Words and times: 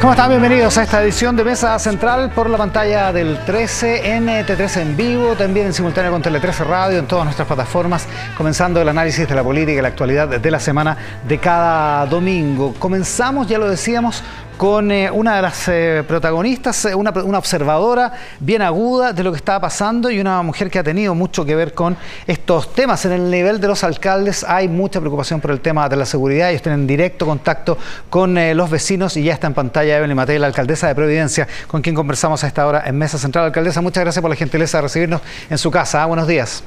¿Cómo 0.00 0.14
están? 0.14 0.30
Bienvenidos 0.30 0.78
a 0.78 0.84
esta 0.84 1.02
edición 1.02 1.36
de 1.36 1.44
Mesa 1.44 1.78
Central 1.78 2.30
por 2.30 2.48
la 2.48 2.56
pantalla 2.56 3.12
del 3.12 3.38
13, 3.44 4.18
NT13 4.18 4.80
en 4.80 4.96
vivo, 4.96 5.34
también 5.36 5.66
en 5.66 5.74
simultáneo 5.74 6.10
con 6.10 6.22
Tele13 6.22 6.64
Radio, 6.64 6.98
en 6.98 7.06
todas 7.06 7.26
nuestras 7.26 7.46
plataformas, 7.46 8.06
comenzando 8.34 8.80
el 8.80 8.88
análisis 8.88 9.28
de 9.28 9.34
la 9.34 9.44
política 9.44 9.78
y 9.78 9.82
la 9.82 9.88
actualidad 9.88 10.40
de 10.40 10.50
la 10.50 10.58
semana 10.58 10.96
de 11.28 11.36
cada 11.36 12.06
domingo. 12.06 12.74
Comenzamos, 12.78 13.46
ya 13.46 13.58
lo 13.58 13.68
decíamos, 13.68 14.24
con 14.60 14.92
eh, 14.92 15.10
una 15.10 15.36
de 15.36 15.40
las 15.40 15.68
eh, 15.68 16.04
protagonistas, 16.06 16.84
eh, 16.84 16.94
una, 16.94 17.08
observadora 17.12 18.12
bien 18.40 18.60
aguda 18.60 19.14
de 19.14 19.24
lo 19.24 19.30
que 19.30 19.38
estaba 19.38 19.58
pasando 19.58 20.10
y 20.10 20.20
una 20.20 20.42
mujer 20.42 20.70
que 20.70 20.78
ha 20.78 20.82
tenido 20.82 21.14
mucho 21.14 21.46
que 21.46 21.56
ver 21.56 21.72
con 21.72 21.96
estos 22.26 22.74
temas. 22.74 23.06
En 23.06 23.12
el 23.12 23.30
nivel 23.30 23.58
de 23.58 23.68
los 23.68 23.82
alcaldes 23.84 24.44
hay 24.44 24.68
mucha 24.68 25.00
preocupación 25.00 25.40
por 25.40 25.52
el 25.52 25.60
tema 25.60 25.88
de 25.88 25.96
la 25.96 26.04
seguridad. 26.04 26.50
Ellos 26.50 26.60
tienen 26.60 26.86
directo 26.86 27.24
contacto 27.24 27.78
con 28.10 28.34
los 28.54 28.68
vecinos 28.68 29.16
y 29.16 29.22
ya 29.22 29.32
está 29.32 29.46
en 29.46 29.54
pantalla 29.54 29.96
Evelyn 29.96 30.14
Matei, 30.14 30.38
la 30.38 30.48
alcaldesa 30.48 30.88
de 30.88 30.94
Providencia, 30.94 31.48
con 31.66 31.80
quien 31.80 31.94
conversamos 31.94 32.44
a 32.44 32.46
esta 32.46 32.66
hora 32.66 32.82
en 32.84 32.98
Mesa 32.98 33.16
Central. 33.16 33.46
Alcaldesa, 33.46 33.80
muchas 33.80 34.04
gracias 34.04 34.20
por 34.20 34.28
la 34.28 34.36
gentileza 34.36 34.76
de 34.76 34.82
recibirnos 34.82 35.22
en 35.48 35.56
su 35.56 35.70
casa. 35.70 36.04
Buenos 36.04 36.26
días. 36.26 36.62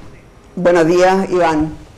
Buenos 0.55 0.87
días, 0.87 1.29
Iván. 1.29 1.92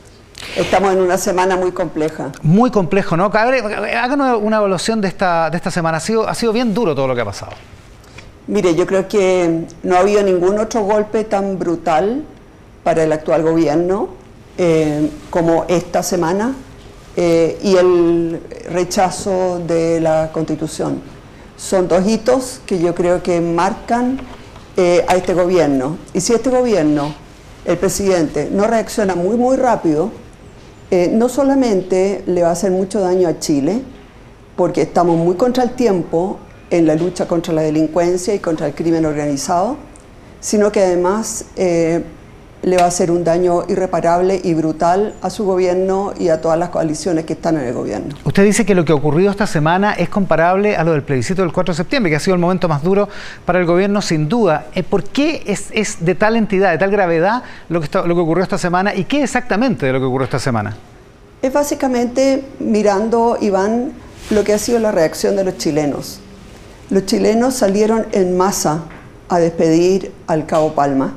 Estamos 0.56 0.92
en 0.92 1.00
una 1.00 1.18
semana 1.18 1.56
muy 1.56 1.72
compleja. 1.72 2.32
Muy 2.42 2.70
complejo, 2.70 3.16
¿no? 3.16 3.26
Háganos 3.26 4.38
una 4.42 4.56
evaluación 4.56 5.00
de 5.00 5.08
esta, 5.08 5.50
de 5.50 5.56
esta 5.56 5.70
semana. 5.70 5.98
Ha 5.98 6.00
sido, 6.00 6.28
ha 6.28 6.34
sido 6.34 6.52
bien 6.52 6.72
duro 6.72 6.94
todo 6.94 7.06
lo 7.06 7.14
que 7.14 7.20
ha 7.20 7.26
pasado. 7.26 7.52
Mire, 8.46 8.74
yo 8.74 8.86
creo 8.86 9.08
que 9.08 9.66
no 9.82 9.96
ha 9.96 10.00
habido 10.00 10.22
ningún 10.22 10.58
otro 10.58 10.82
golpe 10.82 11.24
tan 11.24 11.58
brutal 11.58 12.22
para 12.84 13.02
el 13.02 13.12
actual 13.12 13.42
gobierno 13.42 14.10
eh, 14.56 15.10
como 15.30 15.64
esta 15.68 16.02
semana 16.02 16.54
eh, 17.16 17.58
y 17.62 17.76
el 17.76 18.40
rechazo 18.70 19.60
de 19.66 20.00
la 20.00 20.30
constitución. 20.32 21.00
Son 21.56 21.88
dos 21.88 22.06
hitos 22.06 22.60
que 22.64 22.78
yo 22.78 22.94
creo 22.94 23.22
que 23.22 23.40
marcan 23.40 24.20
eh, 24.76 25.04
a 25.08 25.16
este 25.16 25.34
gobierno. 25.34 25.98
Y 26.14 26.20
si 26.20 26.32
este 26.32 26.50
gobierno, 26.50 27.14
el 27.64 27.78
presidente, 27.78 28.48
no 28.52 28.66
reacciona 28.66 29.14
muy, 29.14 29.36
muy 29.36 29.56
rápido, 29.56 30.12
eh, 30.90 31.10
no 31.12 31.28
solamente 31.28 32.22
le 32.26 32.42
va 32.42 32.48
a 32.48 32.52
hacer 32.52 32.70
mucho 32.70 33.00
daño 33.00 33.28
a 33.28 33.38
Chile, 33.38 33.82
porque 34.56 34.82
estamos 34.82 35.16
muy 35.16 35.36
contra 35.36 35.64
el 35.64 35.70
tiempo 35.70 36.38
en 36.70 36.86
la 36.86 36.94
lucha 36.94 37.28
contra 37.28 37.52
la 37.52 37.62
delincuencia 37.62 38.34
y 38.34 38.38
contra 38.38 38.66
el 38.66 38.74
crimen 38.74 39.04
organizado, 39.04 39.76
sino 40.40 40.72
que 40.72 40.82
además 40.82 41.46
eh, 41.56 42.02
le 42.66 42.76
va 42.76 42.82
a 42.82 42.88
hacer 42.88 43.12
un 43.12 43.22
daño 43.22 43.62
irreparable 43.68 44.40
y 44.42 44.52
brutal 44.52 45.14
a 45.22 45.30
su 45.30 45.44
gobierno 45.44 46.12
y 46.18 46.30
a 46.30 46.40
todas 46.40 46.58
las 46.58 46.70
coaliciones 46.70 47.24
que 47.24 47.34
están 47.34 47.56
en 47.56 47.62
el 47.68 47.72
gobierno. 47.72 48.16
Usted 48.24 48.42
dice 48.42 48.66
que 48.66 48.74
lo 48.74 48.84
que 48.84 48.90
ha 48.90 48.96
ocurrido 48.96 49.30
esta 49.30 49.46
semana 49.46 49.92
es 49.92 50.08
comparable 50.08 50.76
a 50.76 50.82
lo 50.82 50.90
del 50.90 51.04
plebiscito 51.04 51.42
del 51.42 51.52
4 51.52 51.74
de 51.74 51.76
septiembre, 51.76 52.10
que 52.10 52.16
ha 52.16 52.20
sido 52.20 52.34
el 52.34 52.40
momento 52.40 52.66
más 52.66 52.82
duro 52.82 53.08
para 53.44 53.60
el 53.60 53.66
gobierno, 53.66 54.02
sin 54.02 54.28
duda. 54.28 54.66
Eh, 54.74 54.82
¿Por 54.82 55.04
qué 55.04 55.44
es, 55.46 56.04
de 56.04 56.14
tal 56.16 56.34
entidad, 56.34 56.72
de 56.72 56.78
tal 56.78 56.90
gravedad 56.90 57.44
lo 57.68 57.80
que, 57.80 57.88
lo 58.04 58.14
que 58.16 58.20
ocurrió 58.20 58.42
esta 58.42 58.58
semana 58.58 58.92
y 58.92 59.04
qué 59.04 59.22
exactamente 59.22 59.86
de 59.86 59.92
lo 59.92 60.00
que 60.00 60.06
ocurrió 60.06 60.24
esta 60.24 60.40
semana? 60.40 60.76
Es 61.42 61.52
básicamente 61.52 62.42
mirando, 62.58 63.38
Iván, 63.40 63.92
lo 64.30 64.42
que 64.42 64.54
ha 64.54 64.58
sido 64.58 64.80
la 64.80 64.90
reacción 64.90 65.36
de 65.36 65.44
los 65.44 65.56
chilenos. 65.56 66.18
Los 66.90 67.06
chilenos 67.06 67.54
salieron 67.54 68.06
en 68.10 68.36
masa 68.36 68.80
a 69.28 69.38
despedir 69.38 70.10
al 70.26 70.46
Cabo 70.46 70.74
Palma 70.74 71.14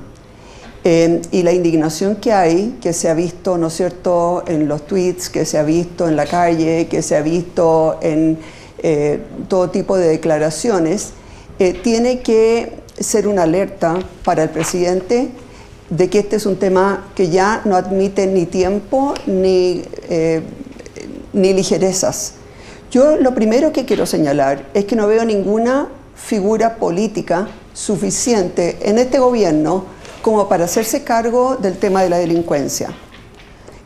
eh, 0.84 1.22
y 1.32 1.44
la 1.44 1.52
indignación 1.52 2.16
que 2.16 2.32
hay, 2.32 2.78
que 2.82 2.94
se 2.94 3.10
ha 3.10 3.14
visto, 3.14 3.58
¿no 3.58 3.68
es 3.68 3.74
cierto?, 3.74 4.44
en 4.48 4.68
los 4.68 4.88
tweets, 4.88 5.30
que 5.30 5.46
se 5.46 5.58
ha 5.58 5.64
visto 5.64 6.08
en 6.08 6.16
la 6.16 6.26
calle, 6.26 6.88
que 6.90 7.02
se 7.02 7.18
ha 7.18 7.22
visto 7.22 7.98
en 8.02 8.38
eh, 8.82 9.20
todo 9.50 9.70
tipo 9.70 9.98
de 9.98 10.08
declaraciones, 10.08 11.10
eh, 11.60 11.74
tiene 11.74 12.22
que 12.22 12.80
ser 12.98 13.28
una 13.28 13.44
alerta 13.44 14.00
para 14.24 14.44
el 14.44 14.50
presidente 14.50 15.30
de 15.90 16.10
que 16.10 16.20
este 16.20 16.38
es 16.38 16.46
un 16.46 16.56
tema 16.56 17.10
que 17.14 17.30
ya 17.30 17.62
no 17.66 17.76
admite 17.76 18.28
ni 18.28 18.46
tiempo 18.46 19.14
ni, 19.26 19.84
ni 21.34 21.54
ligerezas. 21.54 22.34
Yo 22.92 23.18
lo 23.18 23.34
primero 23.34 23.74
que 23.74 23.86
quiero 23.86 24.06
señalar 24.06 24.68
es 24.74 24.86
que 24.86 24.96
no 24.96 25.08
veo 25.08 25.26
ninguna 25.26 25.90
figura 26.16 26.76
política 26.76 27.48
suficiente 27.74 28.78
en 28.82 29.00
este 29.00 29.20
gobierno 29.20 29.99
como 30.22 30.48
para 30.48 30.66
hacerse 30.66 31.04
cargo 31.04 31.56
del 31.56 31.78
tema 31.78 32.04
de 32.04 32.10
la 32.10 32.18
delincuencia. 32.18 32.90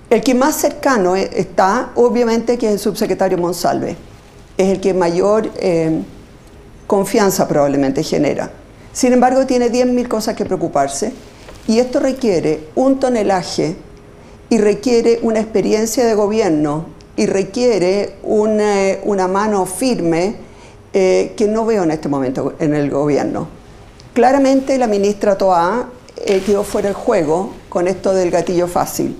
El 0.09 0.21
que 0.21 0.35
más 0.35 0.55
cercano 0.55 1.15
e-, 1.15 1.29
está, 1.33 1.91
obviamente, 1.95 2.57
que 2.57 2.67
es 2.67 2.73
el 2.73 2.79
subsecretario 2.79 3.37
Monsalve. 3.37 3.95
Es 4.57 4.69
el 4.69 4.79
que 4.79 4.93
mayor 4.93 5.49
eh, 5.55 6.01
confianza 6.85 7.47
probablemente 7.47 8.03
genera. 8.03 8.51
Sin 8.91 9.11
embargo, 9.13 9.47
tiene 9.47 9.71
10.000 9.71 10.07
cosas 10.07 10.35
que 10.35 10.45
preocuparse 10.45 11.13
y 11.67 11.79
esto 11.79 11.99
requiere 11.99 12.67
un 12.75 12.99
tonelaje 12.99 13.75
y 14.49 14.59
requiere 14.59 15.19
una 15.23 15.39
experiencia 15.39 16.05
de 16.05 16.13
gobierno 16.13 16.85
y 17.15 17.25
requiere 17.25 18.17
una, 18.21 19.27
mano 19.27 19.65
firme 19.65 20.35
eh, 20.93 21.33
que 21.35 21.47
no 21.47 21.65
veo 21.65 21.83
en 21.83 21.91
este 21.91 22.09
momento 22.09 22.53
en 22.59 22.75
el 22.75 22.91
gobierno. 22.91 23.47
Claramente 24.13 24.77
la 24.77 24.85
ministra 24.85 25.37
Toa 25.37 25.89
eh, 26.25 26.41
quedó 26.45 26.63
fuera 26.63 26.89
del 26.89 26.95
juego 26.95 27.53
con 27.69 27.87
esto 27.87 28.13
del 28.13 28.31
gatillo 28.31 28.67
fácil. 28.67 29.17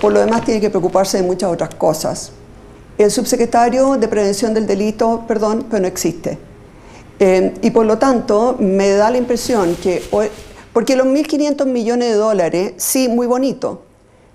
Por 0.00 0.12
lo 0.12 0.20
demás 0.20 0.44
tiene 0.44 0.60
que 0.60 0.70
preocuparse 0.70 1.18
de 1.18 1.22
muchas 1.22 1.50
otras 1.50 1.74
cosas. 1.74 2.32
El 2.98 3.10
subsecretario 3.10 3.96
de 3.96 4.08
Prevención 4.08 4.54
del 4.54 4.66
Delito, 4.66 5.24
perdón, 5.26 5.66
pero 5.68 5.82
no 5.82 5.88
existe. 5.88 6.38
Eh, 7.18 7.54
y 7.62 7.70
por 7.70 7.86
lo 7.86 7.98
tanto 7.98 8.56
me 8.58 8.90
da 8.90 9.10
la 9.10 9.18
impresión 9.18 9.76
que, 9.76 10.02
porque 10.72 10.96
los 10.96 11.06
1.500 11.06 11.66
millones 11.66 12.08
de 12.10 12.14
dólares, 12.14 12.74
sí, 12.76 13.08
muy 13.08 13.26
bonito, 13.26 13.82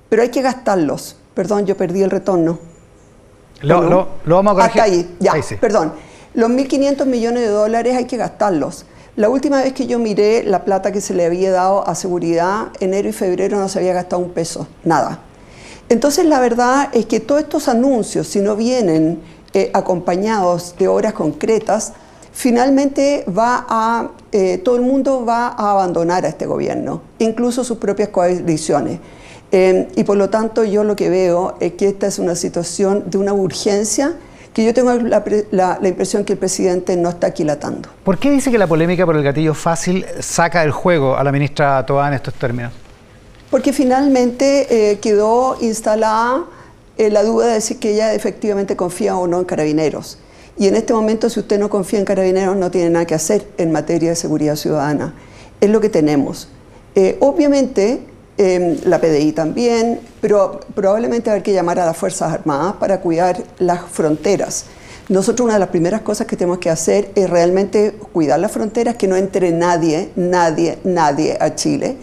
pero 0.08 0.22
hay 0.22 0.30
que 0.30 0.42
gastarlos. 0.42 1.18
Perdón, 1.34 1.66
yo 1.66 1.78
perdí 1.78 2.02
el 2.02 2.10
retorno. 2.10 2.60
Lo, 3.62 3.82
lo, 3.84 4.08
vamos 4.26 4.54
a 4.54 4.56
corregir. 4.56 4.82
Hasta 4.82 4.84
ahí, 4.84 5.16
ya, 5.20 5.34
perdón. 5.60 5.94
Los 6.34 6.52
1.500 6.52 7.06
millones 7.06 7.42
de 7.42 7.50
dólares 7.50 7.96
hay 7.96 8.06
que 8.06 8.18
gastarlos. 8.18 8.86
La 9.16 9.30
última 9.30 9.62
vez 9.62 9.74
que 9.74 9.88
yo 9.88 9.98
miré 9.98 10.44
la 10.44 10.64
plata 10.64 10.92
que 10.92 11.02
se 11.02 11.14
le 11.14 11.26
había 11.26 11.52
dado 11.52 11.88
a 11.88 11.96
seguridad, 11.96 12.68
enero 12.80 13.10
y 13.10 13.12
febrero 13.12 13.58
no 13.58 13.68
se 13.68 13.80
había 13.80 13.94
gastado 13.94 14.22
un 14.22 14.30
peso, 14.30 14.68
nada. 14.84 15.20
Entonces 15.90 16.26
la 16.26 16.40
verdad 16.40 16.90
es 16.94 17.08
que 17.08 17.20
todos 17.20 17.42
estos 17.42 17.68
anuncios, 17.68 18.28
si 18.28 18.42
no 18.42 18.56
vienen 18.56 19.20
eh, 19.54 19.72
acompañados 19.74 20.76
de 20.78 20.88
obras 20.88 21.14
concretas, 21.14 21.94
finalmente 22.32 23.26
va 23.28 23.66
a, 23.68 24.12
eh, 24.32 24.60
todo 24.60 24.76
el 24.76 24.84
mundo 24.84 25.26
va 25.26 25.48
a 25.48 25.72
abandonar 25.72 26.26
a 26.26 26.30
este 26.30 26.46
gobierno, 26.46 27.02
incluso 27.18 27.64
sus 27.64 27.80
propias 27.80 28.10
coaliciones. 28.10 29.00
Eh, 29.52 29.88
y 29.96 30.04
por 30.04 30.16
lo 30.16 30.30
tanto 30.30 30.64
yo 30.64 30.84
lo 30.84 30.96
que 30.96 31.10
veo 31.10 31.56
es 31.60 31.74
que 31.74 31.88
esta 31.88 32.06
es 32.06 32.20
una 32.20 32.36
situación 32.36 33.06
de 33.10 33.18
una 33.18 33.34
urgencia 33.34 34.16
que 34.54 34.66
yo 34.66 34.74
tengo 34.74 34.92
la, 34.94 35.80
impresión 35.84 36.26
que 36.26 36.34
el 36.34 36.40
presidente 36.40 36.96
no 36.98 37.10
está 37.10 37.28
aquilatando. 37.28 37.90
¿Por 38.04 38.18
qué 38.18 38.32
dice 38.32 38.52
que 38.52 38.58
la 38.58 38.68
polémica 38.68 39.06
por 39.06 39.16
el 39.16 39.24
gatillo 39.24 39.54
fácil 39.54 40.06
saca 40.20 40.62
del 40.62 40.72
juego 40.72 41.16
a 41.16 41.24
la 41.24 41.32
ministra 41.32 41.86
Toa 41.86 42.08
en 42.08 42.16
estos 42.16 42.34
términos? 42.34 42.74
Porque 43.52 43.74
finalmente 43.74 44.92
eh, 44.92 45.00
quedó 45.00 45.58
instalada 45.62 46.46
eh, 46.98 47.10
la 47.10 47.24
duda 47.24 47.48
de 47.48 47.62
si 47.62 47.76
que 47.76 47.94
ella 47.94 48.14
efectivamente 48.14 48.76
confía 48.76 49.16
o 49.16 49.28
no 49.28 49.40
en 49.40 49.46
carabineros. 49.46 50.20
Y 50.58 50.68
en 50.68 50.76
este 50.76 50.94
momento, 50.94 51.30
si 51.30 51.40
usted 51.40 51.58
no 51.58 51.70
confía 51.70 52.00
en 52.00 52.06
carabineros, 52.06 52.58
no 52.58 52.70
tiene 52.70 52.90
nada 52.90 53.06
que 53.06 53.16
hacer 53.16 53.48
en 53.58 53.72
materia 53.72 54.10
de 54.10 54.16
seguridad 54.16 54.58
ciudadana. 54.58 55.14
Es 55.62 55.70
lo 55.70 55.80
que 55.80 55.88
tenemos. 55.88 56.50
Eh, 56.96 57.18
obviamente, 57.22 58.02
Em, 58.42 58.78
la 58.86 59.02
PDI 59.02 59.34
también, 59.34 60.00
pero 60.22 60.62
probablemente 60.74 61.30
haber 61.30 61.44
que 61.44 61.52
llamar 61.52 61.78
a 61.78 61.86
las 61.86 61.98
Fuerzas 61.98 62.32
Armadas 62.32 62.76
para 62.80 63.02
cuidar 63.02 63.44
las 63.58 63.82
fronteras. 63.82 64.64
Nosotros 65.10 65.44
una 65.44 65.56
de 65.56 65.60
las 65.60 65.68
primeras 65.68 66.04
cosas 66.04 66.26
que 66.26 66.38
tenemos 66.38 66.60
que 66.60 66.70
hacer 66.70 67.12
es 67.16 67.30
realmente 67.30 67.92
cuidar 68.14 68.40
las 68.40 68.54
fronteras, 68.54 68.96
que 68.96 69.10
no 69.10 69.18
entre 69.18 69.52
nadie, 69.52 70.12
nadie, 70.16 70.78
nadie 70.86 71.38
a 71.38 71.54
Chile. 71.56 71.98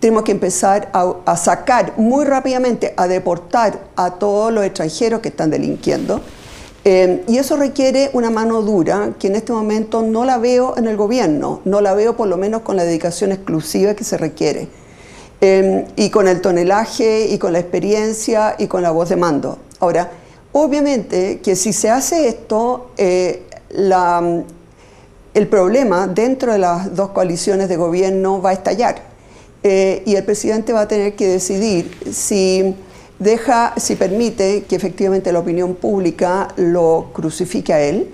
Tenemos 0.00 0.24
que 0.24 0.32
empezar 0.32 0.90
a, 0.92 1.36
sacar 1.36 1.92
muy 1.96 2.24
rápidamente, 2.24 2.92
a 2.96 3.06
deportar 3.06 3.78
a 3.94 4.14
todos 4.14 4.52
los 4.52 4.64
extranjeros 4.64 5.20
que 5.20 5.28
están 5.28 5.48
delinquiendo. 5.48 6.20
Em, 6.82 7.20
y 7.28 7.38
eso 7.38 7.56
requiere 7.56 8.10
una 8.14 8.30
mano 8.30 8.62
dura 8.62 9.10
que 9.16 9.28
en 9.28 9.36
este 9.36 9.52
momento 9.52 10.02
no 10.02 10.24
la 10.24 10.38
veo 10.38 10.76
en 10.76 10.88
el 10.88 10.96
gobierno, 10.96 11.60
no 11.64 11.80
la 11.80 11.94
veo 11.94 12.16
por 12.16 12.26
lo 12.26 12.36
menos 12.36 12.62
con 12.62 12.74
la 12.74 12.82
dedicación 12.82 13.30
exclusiva 13.30 13.94
que 13.94 14.02
se 14.02 14.18
requiere. 14.18 14.66
Em, 15.40 15.84
y 15.94 16.10
con 16.10 16.26
el 16.26 16.40
tonelaje 16.40 17.28
y 17.28 17.38
con 17.38 17.52
la 17.52 17.60
experiencia 17.60 18.56
y 18.58 18.66
con 18.66 18.82
la 18.82 18.90
voz 18.90 19.08
de 19.08 19.14
mando. 19.14 19.56
Ahora, 19.78 20.10
obviamente 20.50 21.38
que 21.38 21.54
si 21.54 21.72
se 21.72 21.90
hace 21.90 22.26
esto, 22.26 22.90
eh, 22.96 23.44
el 25.34 25.46
problema 25.46 26.08
dentro 26.08 26.52
de 26.52 26.58
las 26.58 26.92
dos 26.96 27.10
coaliciones 27.10 27.68
de 27.68 27.76
gobierno 27.76 28.42
va 28.42 28.50
a 28.50 28.52
estallar 28.54 29.00
eh, 29.62 30.02
y 30.06 30.16
el 30.16 30.24
presidente 30.24 30.72
va 30.72 30.80
a 30.80 30.88
tener 30.88 31.14
que 31.14 31.28
decidir 31.28 31.96
si 32.12 32.74
deja, 33.20 33.74
si 33.76 33.94
permite 33.94 34.64
que 34.64 34.74
efectivamente 34.74 35.30
la 35.32 35.38
opinión 35.38 35.76
pública 35.76 36.48
lo 36.56 37.10
crucifique 37.12 37.72
a 37.72 37.80
él 37.80 38.12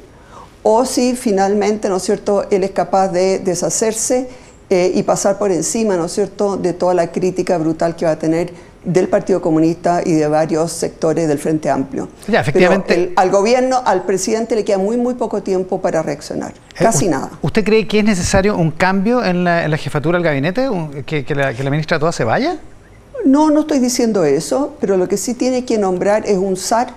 o 0.62 0.84
si 0.84 1.16
finalmente, 1.16 1.88
¿no 1.88 1.96
es 1.96 2.02
cierto?, 2.02 2.44
él 2.50 2.64
es 2.64 2.72
capaz 2.72 3.08
de 3.08 3.38
deshacerse 3.38 4.28
eh, 4.70 4.92
y 4.94 5.02
pasar 5.02 5.38
por 5.38 5.52
encima, 5.52 5.96
¿no 5.96 6.06
es 6.06 6.12
cierto?, 6.12 6.56
de 6.56 6.72
toda 6.72 6.94
la 6.94 7.12
crítica 7.12 7.58
brutal 7.58 7.96
que 7.96 8.06
va 8.06 8.12
a 8.12 8.18
tener 8.18 8.52
del 8.84 9.08
Partido 9.08 9.40
Comunista 9.40 10.02
y 10.04 10.12
de 10.12 10.28
varios 10.28 10.72
sectores 10.72 11.26
del 11.26 11.38
Frente 11.38 11.70
Amplio. 11.70 12.08
Ya, 12.28 12.40
efectivamente. 12.40 13.12
al 13.16 13.30
gobierno, 13.30 13.82
al 13.84 14.04
presidente 14.04 14.54
le 14.54 14.64
queda 14.64 14.78
muy, 14.78 14.96
muy 14.96 15.14
poco 15.14 15.42
tiempo 15.42 15.80
para 15.80 16.02
reaccionar. 16.02 16.52
Eh, 16.52 16.82
Casi 16.82 17.08
nada. 17.08 17.30
¿Usted 17.40 17.64
cree 17.64 17.86
que 17.88 18.00
es 18.00 18.04
necesario 18.04 18.56
un 18.56 18.70
cambio 18.70 19.24
en 19.24 19.44
la, 19.44 19.76
jefatura 19.76 20.18
del 20.18 20.24
gabinete? 20.24 20.68
¿Que, 21.06 21.24
que, 21.24 21.34
la, 21.34 21.54
que 21.54 21.64
la 21.64 21.70
ministra 21.70 21.98
toda 21.98 22.12
se 22.12 22.24
vaya? 22.24 22.58
No, 23.24 23.50
no 23.50 23.60
estoy 23.60 23.78
diciendo 23.78 24.24
eso, 24.24 24.76
pero 24.80 24.96
lo 24.96 25.08
que 25.08 25.16
sí 25.16 25.34
tiene 25.34 25.64
que 25.64 25.78
nombrar 25.78 26.26
es 26.26 26.36
un 26.36 26.56
SAR 26.56 26.88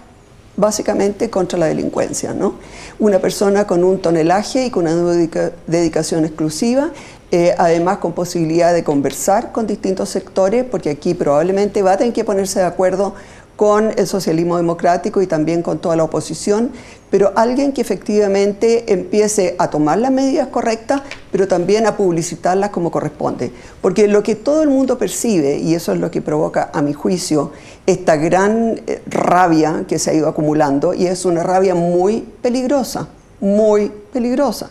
básicamente 0.57 1.29
contra 1.29 1.57
la 1.57 1.67
delincuencia, 1.67 2.33
¿no? 2.33 2.55
Una 2.99 3.19
persona 3.19 3.65
con 3.65 3.83
un 3.83 3.99
tonelaje 3.99 4.65
y 4.65 4.71
con 4.71 4.87
una 4.87 5.29
dedicación 5.67 6.25
exclusiva 6.25 6.89
eh, 7.31 7.53
además 7.57 7.97
con 7.97 8.13
posibilidad 8.13 8.73
de 8.73 8.83
conversar 8.83 9.51
con 9.51 9.67
distintos 9.67 10.09
sectores, 10.09 10.63
porque 10.63 10.89
aquí 10.89 11.13
probablemente 11.13 11.81
va 11.81 11.93
a 11.93 11.97
tener 11.97 12.13
que 12.13 12.23
ponerse 12.23 12.59
de 12.59 12.65
acuerdo 12.65 13.15
con 13.57 13.91
el 13.97 14.07
socialismo 14.07 14.55
democrático 14.55 15.21
y 15.21 15.27
también 15.27 15.63
con 15.63 15.79
toda 15.79 15.95
la 15.95 16.03
oposición, 16.03 16.71
pero 17.09 17.33
alguien 17.35 17.73
que 17.73 17.81
efectivamente 17.81 18.93
empiece 18.93 19.55
a 19.57 19.69
tomar 19.69 19.97
las 19.97 20.11
medidas 20.11 20.49
correctas, 20.49 21.01
pero 21.31 21.47
también 21.47 21.87
a 21.87 21.97
publicitarlas 21.97 22.69
como 22.69 22.91
corresponde. 22.91 23.51
Porque 23.81 24.07
lo 24.07 24.21
que 24.21 24.35
todo 24.35 24.61
el 24.61 24.69
mundo 24.69 24.99
percibe, 24.99 25.57
y 25.57 25.73
eso 25.73 25.91
es 25.91 25.99
lo 25.99 26.11
que 26.11 26.21
provoca, 26.21 26.69
a 26.71 26.83
mi 26.83 26.93
juicio, 26.93 27.51
esta 27.87 28.15
gran 28.15 28.79
eh, 28.85 29.01
rabia 29.07 29.85
que 29.87 29.97
se 29.97 30.11
ha 30.11 30.13
ido 30.13 30.29
acumulando, 30.29 30.93
y 30.93 31.07
es 31.07 31.25
una 31.25 31.41
rabia 31.41 31.73
muy 31.73 32.21
peligrosa, 32.41 33.07
muy 33.41 33.91
peligrosa. 34.13 34.69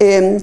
Em, 0.00 0.38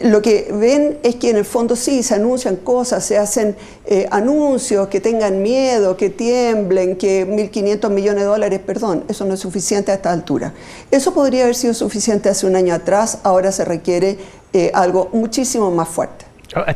lo 0.00 0.22
que 0.22 0.50
ven 0.52 0.98
es 1.02 1.16
que 1.16 1.30
en 1.30 1.36
el 1.36 1.44
fondo 1.44 1.76
sí, 1.76 2.02
se 2.02 2.14
anuncian 2.14 2.56
cosas, 2.56 3.04
se 3.04 3.18
hacen 3.18 3.54
eh, 3.84 4.06
anuncios 4.10 4.88
que 4.88 5.00
tengan 5.00 5.42
miedo, 5.42 5.98
que 5.98 6.08
tiemblen, 6.08 6.96
que 6.96 7.26
1.500 7.28 7.90
millones 7.90 8.22
de 8.22 8.26
dólares, 8.26 8.60
perdón, 8.64 9.04
eso 9.08 9.26
no 9.26 9.34
es 9.34 9.40
suficiente 9.40 9.92
a 9.92 9.96
esta 9.96 10.10
altura. 10.10 10.54
Eso 10.90 11.12
podría 11.12 11.42
haber 11.42 11.56
sido 11.56 11.74
suficiente 11.74 12.30
hace 12.30 12.46
un 12.46 12.56
año 12.56 12.74
atrás, 12.74 13.18
ahora 13.22 13.52
se 13.52 13.66
requiere 13.66 14.16
eh, 14.54 14.70
algo 14.72 15.10
muchísimo 15.12 15.70
más 15.70 15.88
fuerte. 15.88 16.24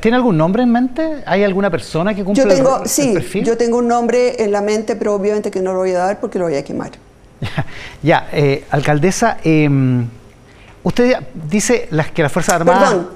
¿Tiene 0.00 0.16
algún 0.16 0.36
nombre 0.36 0.62
en 0.62 0.72
mente? 0.72 1.22
¿Hay 1.26 1.42
alguna 1.42 1.70
persona 1.70 2.14
que 2.14 2.24
cumple 2.24 2.44
yo 2.44 2.48
tengo, 2.48 2.82
sí, 2.86 3.14
yo 3.42 3.56
tengo 3.58 3.78
un 3.78 3.88
nombre 3.88 4.42
en 4.42 4.52
la 4.52 4.62
mente, 4.62 4.96
pero 4.96 5.14
obviamente 5.14 5.50
que 5.50 5.60
no 5.60 5.72
lo 5.72 5.80
voy 5.80 5.90
a 5.90 5.98
dar 5.98 6.20
porque 6.20 6.38
lo 6.38 6.46
voy 6.46 6.56
a 6.56 6.64
quemar. 6.64 6.92
ya, 8.02 8.28
eh, 8.32 8.64
alcaldesa... 8.70 9.38
Usted 10.86 11.16
dice 11.50 11.88
las, 11.90 12.12
que 12.12 12.22
las 12.22 12.30
Fuerzas 12.30 12.54
Armadas... 12.54 12.90
Perdón, 12.90 13.08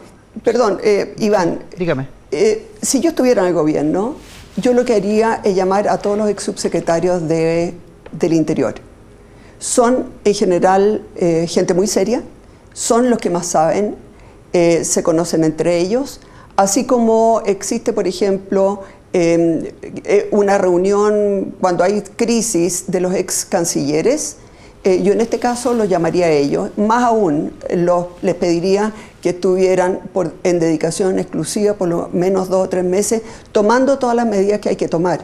perdón, 0.43 0.81
eh, 0.83 1.15
Iván. 1.19 1.61
Dígame. 1.79 2.09
Eh, 2.33 2.67
si 2.83 2.99
yo 2.99 3.11
estuviera 3.11 3.43
en 3.43 3.49
el 3.49 3.55
gobierno, 3.55 4.17
yo 4.57 4.73
lo 4.73 4.85
que 4.85 4.95
haría 4.95 5.41
es 5.45 5.55
llamar 5.55 5.87
a 5.87 5.99
todos 5.99 6.19
los 6.19 6.29
ex 6.29 6.43
subsecretarios 6.43 7.29
de, 7.29 7.75
del 8.11 8.33
Interior. 8.33 8.75
Son 9.61 10.11
en 10.25 10.35
general 10.35 11.03
eh, 11.15 11.47
gente 11.47 11.73
muy 11.73 11.87
seria, 11.87 12.25
son 12.73 13.09
los 13.09 13.21
que 13.21 13.31
más 13.31 13.47
saben, 13.47 13.95
se 14.53 15.03
conocen 15.05 15.45
entre 15.45 15.79
ellos, 15.79 16.21
así 16.57 16.87
como 16.87 17.41
existe, 17.47 17.93
por 17.93 18.09
ejemplo, 18.09 18.83
em, 19.13 19.63
una 20.33 20.59
reunión 20.59 21.55
cuando 21.61 21.85
hay 21.85 22.03
crisis 22.17 22.87
de 22.89 22.99
los 22.99 23.15
ex 23.15 23.45
cancilleres, 23.45 24.39
eh, 24.83 25.03
yo 25.03 25.13
en 25.13 25.21
este 25.21 25.39
caso 25.39 25.75
los 25.75 25.89
llamaría 25.89 26.27
a 26.27 26.31
ellos, 26.31 26.71
más 26.79 27.05
aún 27.05 27.53
los, 27.71 28.07
les 28.23 28.35
pediría 28.35 28.93
que 29.21 29.31
estuvieran 29.31 30.01
por, 30.13 30.33
en 30.43 30.59
dedicación 30.59 31.19
exclusiva 31.19 31.75
por 31.75 31.89
lo 31.89 32.09
menos 32.13 32.49
dos 32.49 32.65
o 32.65 32.69
tres 32.69 32.85
meses, 32.85 33.21
tomando 33.53 33.99
todas 33.99 34.17
las 34.17 34.27
medidas 34.27 34.61
que 34.61 34.71
hay 34.71 34.77
que 34.77 34.89
tomar. 34.89 35.21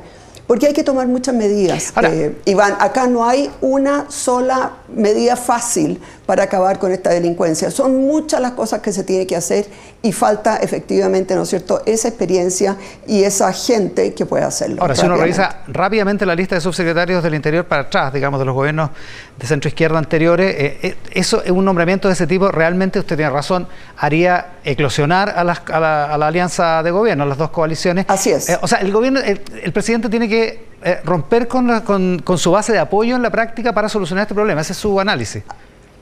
Porque 0.47 0.67
hay 0.67 0.73
que 0.73 0.85
tomar 0.85 1.08
muchas 1.08 1.35
medidas. 1.35 1.93
Eh, 2.05 2.37
Iván, 2.44 2.76
acá 2.79 3.08
no 3.08 3.26
hay 3.26 3.50
una 3.61 4.08
sola 4.11 4.75
medida 4.94 5.35
fácil 5.35 6.00
para 6.26 6.43
acabar 6.43 6.78
con 6.78 6.93
esta 6.93 7.11
delincuencia. 7.11 7.70
Son 7.70 7.96
muchas 7.96 8.40
las 8.40 8.52
cosas 8.52 8.81
que 8.81 8.93
se 8.93 9.05
tiene 9.05 9.26
que 9.26 9.37
hacer 9.37 9.67
y 10.02 10.12
falta 10.12 10.56
efectivamente, 10.56 11.34
¿no 11.34 11.43
es 11.43 11.49
cierto?, 11.49 11.82
esa 11.87 12.08
experiencia 12.08 12.76
y 13.06 13.23
esa 13.23 13.52
gente 13.52 14.12
que 14.12 14.26
pueda 14.26 14.46
hacerlo. 14.46 14.82
Ahora, 14.82 14.94
si 14.94 15.06
uno 15.06 15.17
revisa 15.17 15.61
rápidamente 15.69 16.26
la 16.26 16.34
lista 16.34 16.56
de 16.56 16.61
subsecretarios 16.61 17.23
del 17.23 17.34
Interior 17.34 17.64
para 17.64 17.82
atrás, 17.82 18.12
digamos, 18.12 18.40
de 18.40 18.46
los 18.46 18.55
gobiernos 18.55 18.90
de 19.38 19.46
centro 19.46 19.69
izquierda 19.69 19.99
anteriores, 19.99 20.55
eh, 20.58 20.78
eh, 20.82 20.96
eso 21.12 21.43
es 21.43 21.50
un 21.50 21.64
nombramiento 21.64 22.08
de 22.08 22.14
ese 22.14 22.26
tipo, 22.26 22.50
realmente 22.50 22.99
usted 22.99 23.17
tiene 23.17 23.31
razón, 23.31 23.69
haría 23.99 24.55
eclosionar 24.64 25.31
a, 25.31 25.44
la, 25.44 26.05
alianza 26.14 26.82
de 26.82 26.90
gobierno, 26.90 27.23
a 27.23 27.26
las 27.26 27.38
dos 27.38 27.50
coaliciones. 27.50 28.06
Así 28.08 28.31
es. 28.31 28.58
o 28.61 28.67
sea, 28.67 28.78
el 28.78 28.93
gobierno, 28.93 29.20
el 29.20 29.73
presidente 29.73 30.08
tiene 30.08 30.28
que 30.28 30.76
eh, 30.82 31.00
romper 31.05 31.49
con, 31.49 31.81
con, 31.81 32.38
su 32.38 32.52
base 32.52 32.73
de 32.73 32.78
apoyo 32.78 33.17
en 33.17 33.23
la 33.23 33.31
práctica 33.31 33.73
para 33.73 33.88
solucionar 33.88 34.23
este 34.23 34.34
problema. 34.34 34.61
Ese 34.61 34.73
es 34.73 34.78
su 34.78 35.00
análisis. 35.00 35.43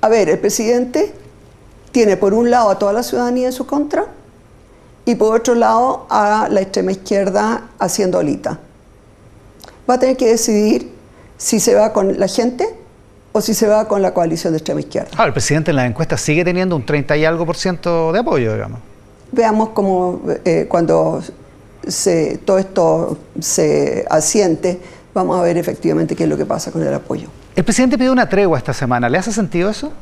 A 0.05 0.09
ver, 0.11 0.29
el 0.29 0.39
presidente 0.39 1.15
tiene 1.91 2.19
por 2.19 2.35
un 2.35 2.51
lado 2.51 2.69
a 2.69 2.79
toda 2.79 2.93
la 2.93 3.03
ciudadanía 3.03 3.47
en 3.47 3.55
su 3.55 3.65
contra 3.65 4.05
y 5.07 5.15
por 5.15 5.35
otro 5.35 5.55
lado 5.55 6.07
a 6.11 6.47
la 6.51 6.61
extrema 6.61 6.93
izquierda 6.93 7.71
haciendo 7.79 8.19
olita. 8.19 8.59
Va 9.89 9.95
a 9.95 9.99
tener 9.99 10.19
que 10.19 10.27
decidir 10.27 10.93
si 11.39 11.59
se 11.59 11.75
va 11.75 11.95
con 11.95 12.21
la 12.21 12.29
gente 12.29 12.69
o 13.33 13.41
si 13.41 13.55
se 13.55 13.67
va 13.67 13.89
con 13.89 14.03
la 14.03 14.13
coalición 14.13 14.53
de 14.53 14.59
extrema 14.59 14.81
izquierda. 14.81 15.09
Ah, 15.17 15.25
el 15.25 15.33
presidente 15.33 15.71
en 15.71 15.77
la 15.77 15.87
encuesta 15.87 16.19
sigue 16.19 16.45
teniendo 16.45 16.77
un 16.77 16.85
30 16.85 17.17
y 17.17 17.25
algo 17.25 17.47
por 17.47 17.57
ciento 17.57 18.13
de 18.13 18.19
apoyo, 18.19 18.53
digamos. 18.53 18.81
Veamos 19.33 19.71
cómo 19.71 20.21
eh, 20.45 20.67
cuando 20.69 21.23
se, 21.89 22.37
todo 22.45 22.59
esto 22.59 23.17
se 23.41 24.05
asiente, 24.11 24.79
vamos 25.15 25.41
a 25.41 25.43
ver 25.43 25.57
efectivamente 25.57 26.15
qué 26.15 26.25
es 26.25 26.29
lo 26.29 26.37
que 26.37 26.45
pasa 26.45 26.71
con 26.71 26.83
el 26.83 26.93
apoyo. 26.93 27.31
El 27.57 27.63
presidente 27.63 27.97
pidió 27.97 28.11
una 28.11 28.29
tregua 28.29 28.59
esta 28.59 28.73
semana. 28.73 29.09
¿Le 29.09 29.17
hace 29.17 29.33
sentido 29.33 29.71
eso? 29.71 29.93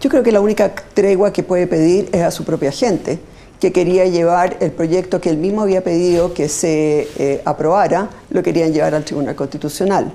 Yo 0.00 0.08
creo 0.08 0.22
que 0.22 0.32
la 0.32 0.40
única 0.40 0.74
tregua 0.94 1.30
que 1.30 1.42
puede 1.42 1.66
pedir 1.66 2.08
es 2.12 2.22
a 2.22 2.30
su 2.30 2.44
propia 2.44 2.72
gente, 2.72 3.18
que 3.60 3.72
quería 3.72 4.06
llevar 4.06 4.56
el 4.60 4.70
proyecto 4.70 5.20
que 5.20 5.28
él 5.28 5.36
mismo 5.36 5.60
había 5.60 5.84
pedido 5.84 6.32
que 6.32 6.48
se 6.48 7.08
eh, 7.18 7.42
aprobara, 7.44 8.08
lo 8.30 8.42
querían 8.42 8.72
llevar 8.72 8.94
al 8.94 9.04
Tribunal 9.04 9.34
Constitucional. 9.34 10.14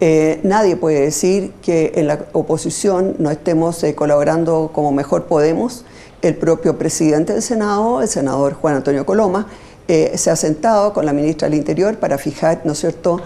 Eh, 0.00 0.40
nadie 0.42 0.74
puede 0.74 1.02
decir 1.02 1.52
que 1.62 1.92
en 1.94 2.08
la 2.08 2.18
oposición 2.32 3.14
no 3.20 3.30
estemos 3.30 3.82
eh, 3.84 3.94
colaborando 3.94 4.70
como 4.72 4.90
mejor 4.90 5.26
podemos. 5.26 5.84
El 6.20 6.34
propio 6.34 6.76
presidente 6.78 7.32
del 7.32 7.42
Senado, 7.42 8.02
el 8.02 8.08
senador 8.08 8.54
Juan 8.54 8.74
Antonio 8.74 9.06
Coloma, 9.06 9.46
se 9.86 10.30
ha 10.30 10.34
sentado 10.34 10.92
con 10.92 11.06
la 11.06 11.12
ministra 11.12 11.48
del 11.48 11.56
Interior 11.56 11.96
para 11.98 12.18
fijar, 12.18 12.62
¿no 12.64 12.72
es 12.72 12.80
cierto?, 12.80 13.20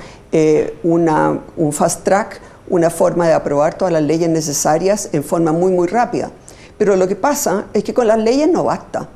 una, 0.82 1.40
un 1.56 1.72
fast 1.72 2.04
track, 2.04 2.38
una 2.70 2.88
forma 2.88 3.26
de 3.26 3.34
aprobar 3.34 3.74
todas 3.74 3.92
las 3.92 4.02
leyes 4.02 4.30
necesarias 4.30 5.10
en 5.12 5.22
forma 5.22 5.52
muy, 5.52 5.72
muy 5.72 5.88
rápida. 5.88 6.30
Pero 6.78 6.96
lo 6.96 7.06
que 7.06 7.16
pasa 7.16 7.66
es 7.74 7.84
que 7.84 7.92
con 7.92 8.06
las 8.06 8.18
leyes 8.18 8.48
no 8.48 8.64
basta. 8.64 9.08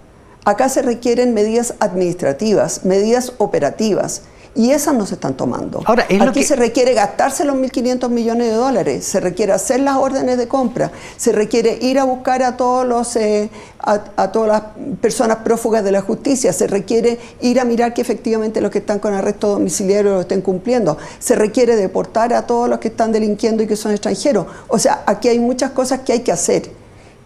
Acá 0.44 0.68
se 0.68 0.82
requieren 0.82 1.32
medidas 1.32 1.74
administrativas, 1.80 2.84
medidas 2.84 3.32
operativas 3.38 4.22
y 4.54 4.70
esas 4.70 4.94
no 4.94 5.06
se 5.06 5.14
están 5.14 5.34
tomando. 5.34 5.82
Ahora, 5.84 6.06
Aquí 6.20 6.44
se 6.44 6.56
requiere 6.56 6.94
gastarse 6.94 7.44
los 7.44 7.56
1.500 7.56 8.08
millones 8.08 8.48
de 8.48 8.54
dólares, 8.54 9.04
se 9.04 9.20
requiere 9.20 9.52
hacer 9.52 9.80
las 9.80 9.96
órdenes 9.96 10.38
de 10.38 10.46
compra, 10.46 10.92
se 11.16 11.32
requiere 11.32 11.78
ir 11.80 11.98
a 11.98 12.04
buscar 12.04 12.42
a, 12.42 12.56
todos 12.56 12.86
los, 12.86 13.16
eh, 13.16 13.50
a, 13.80 14.30
todas 14.32 14.48
las 14.48 14.62
personas 15.00 15.38
prófugas 15.38 15.82
de 15.82 15.92
la 15.92 16.02
justicia, 16.02 16.52
se 16.52 16.66
requiere 16.66 17.18
ir 17.40 17.58
a 17.58 17.64
mirar 17.64 17.94
que 17.94 18.02
efectivamente 18.02 18.60
los 18.60 18.70
que 18.70 18.78
están 18.78 18.98
con 18.98 19.12
arresto 19.14 19.48
domiciliario 19.48 20.12
lo 20.12 20.20
estén 20.20 20.40
cumpliendo, 20.40 20.96
se 21.18 21.34
requiere 21.34 21.76
deportar 21.76 22.32
a 22.32 22.46
todos 22.46 22.68
los 22.68 22.78
que 22.78 22.88
están 22.88 23.12
delinquiendo 23.12 23.62
y 23.62 23.66
que 23.66 23.76
son 23.76 23.92
extranjeros. 23.92 24.46
O 24.68 24.78
sea, 24.78 25.02
aquí 25.06 25.28
hay 25.28 25.38
muchas 25.38 25.72
cosas 25.72 26.00
que 26.00 26.12
hay 26.12 26.20
que 26.20 26.32
hacer. 26.32 26.70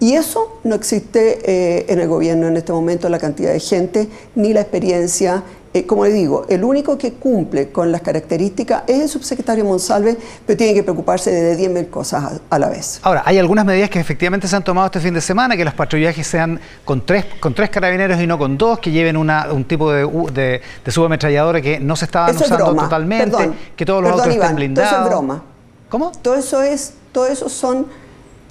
Y 0.00 0.14
eso 0.14 0.60
no 0.62 0.76
existe 0.76 1.40
eh, 1.44 1.86
en 1.88 1.98
el 1.98 2.06
gobierno 2.06 2.46
en 2.46 2.56
este 2.56 2.72
momento, 2.72 3.08
la 3.08 3.18
cantidad 3.18 3.52
de 3.52 3.58
gente, 3.58 4.08
ni 4.36 4.52
la 4.52 4.60
experiencia, 4.60 5.42
eh, 5.78 5.86
como 5.86 6.04
le 6.04 6.12
digo, 6.12 6.46
el 6.48 6.64
único 6.64 6.98
que 6.98 7.12
cumple 7.12 7.70
con 7.70 7.92
las 7.92 8.02
características 8.02 8.82
es 8.86 9.00
el 9.00 9.08
subsecretario 9.08 9.64
Monsalve, 9.64 10.16
pero 10.46 10.56
tiene 10.56 10.74
que 10.74 10.82
preocuparse 10.82 11.30
de 11.30 11.56
10.000 11.56 11.90
cosas 11.90 12.40
a, 12.50 12.58
la 12.58 12.68
vez. 12.68 13.00
Ahora, 13.02 13.22
hay 13.24 13.38
algunas 13.38 13.64
medidas 13.64 13.90
que 13.90 14.00
efectivamente 14.00 14.48
se 14.48 14.56
han 14.56 14.64
tomado 14.64 14.86
este 14.86 15.00
fin 15.00 15.14
de 15.14 15.20
semana, 15.20 15.56
que 15.56 15.64
los 15.64 15.74
patrullajes 15.74 16.26
sean 16.26 16.60
con 16.84 17.04
tres, 17.04 17.26
con 17.40 17.54
tres 17.54 17.70
carabineros 17.70 18.20
y 18.20 18.26
no 18.26 18.38
con 18.38 18.58
dos, 18.58 18.78
que 18.78 18.90
lleven 18.90 19.16
un 19.16 19.64
tipo 19.64 19.92
de, 19.92 20.06
de, 20.32 20.60
de 20.84 20.90
subametralladora 20.90 21.60
que 21.60 21.78
no 21.78 21.96
se 21.96 22.06
estaban 22.06 22.36
usando 22.36 22.74
totalmente, 22.74 23.50
que 23.76 23.86
todos 23.86 24.02
los 24.02 24.12
otros 24.12 24.34
estén 24.34 24.56
blindados. 24.56 24.90
Todo 24.90 25.00
eso 25.00 25.08
es 25.08 25.10
broma. 25.10 25.42
¿Cómo? 25.88 26.12
Todo 26.22 26.34
eso 26.34 26.62
es, 26.62 26.94
todo 27.12 27.26
eso 27.26 27.48
son 27.48 27.86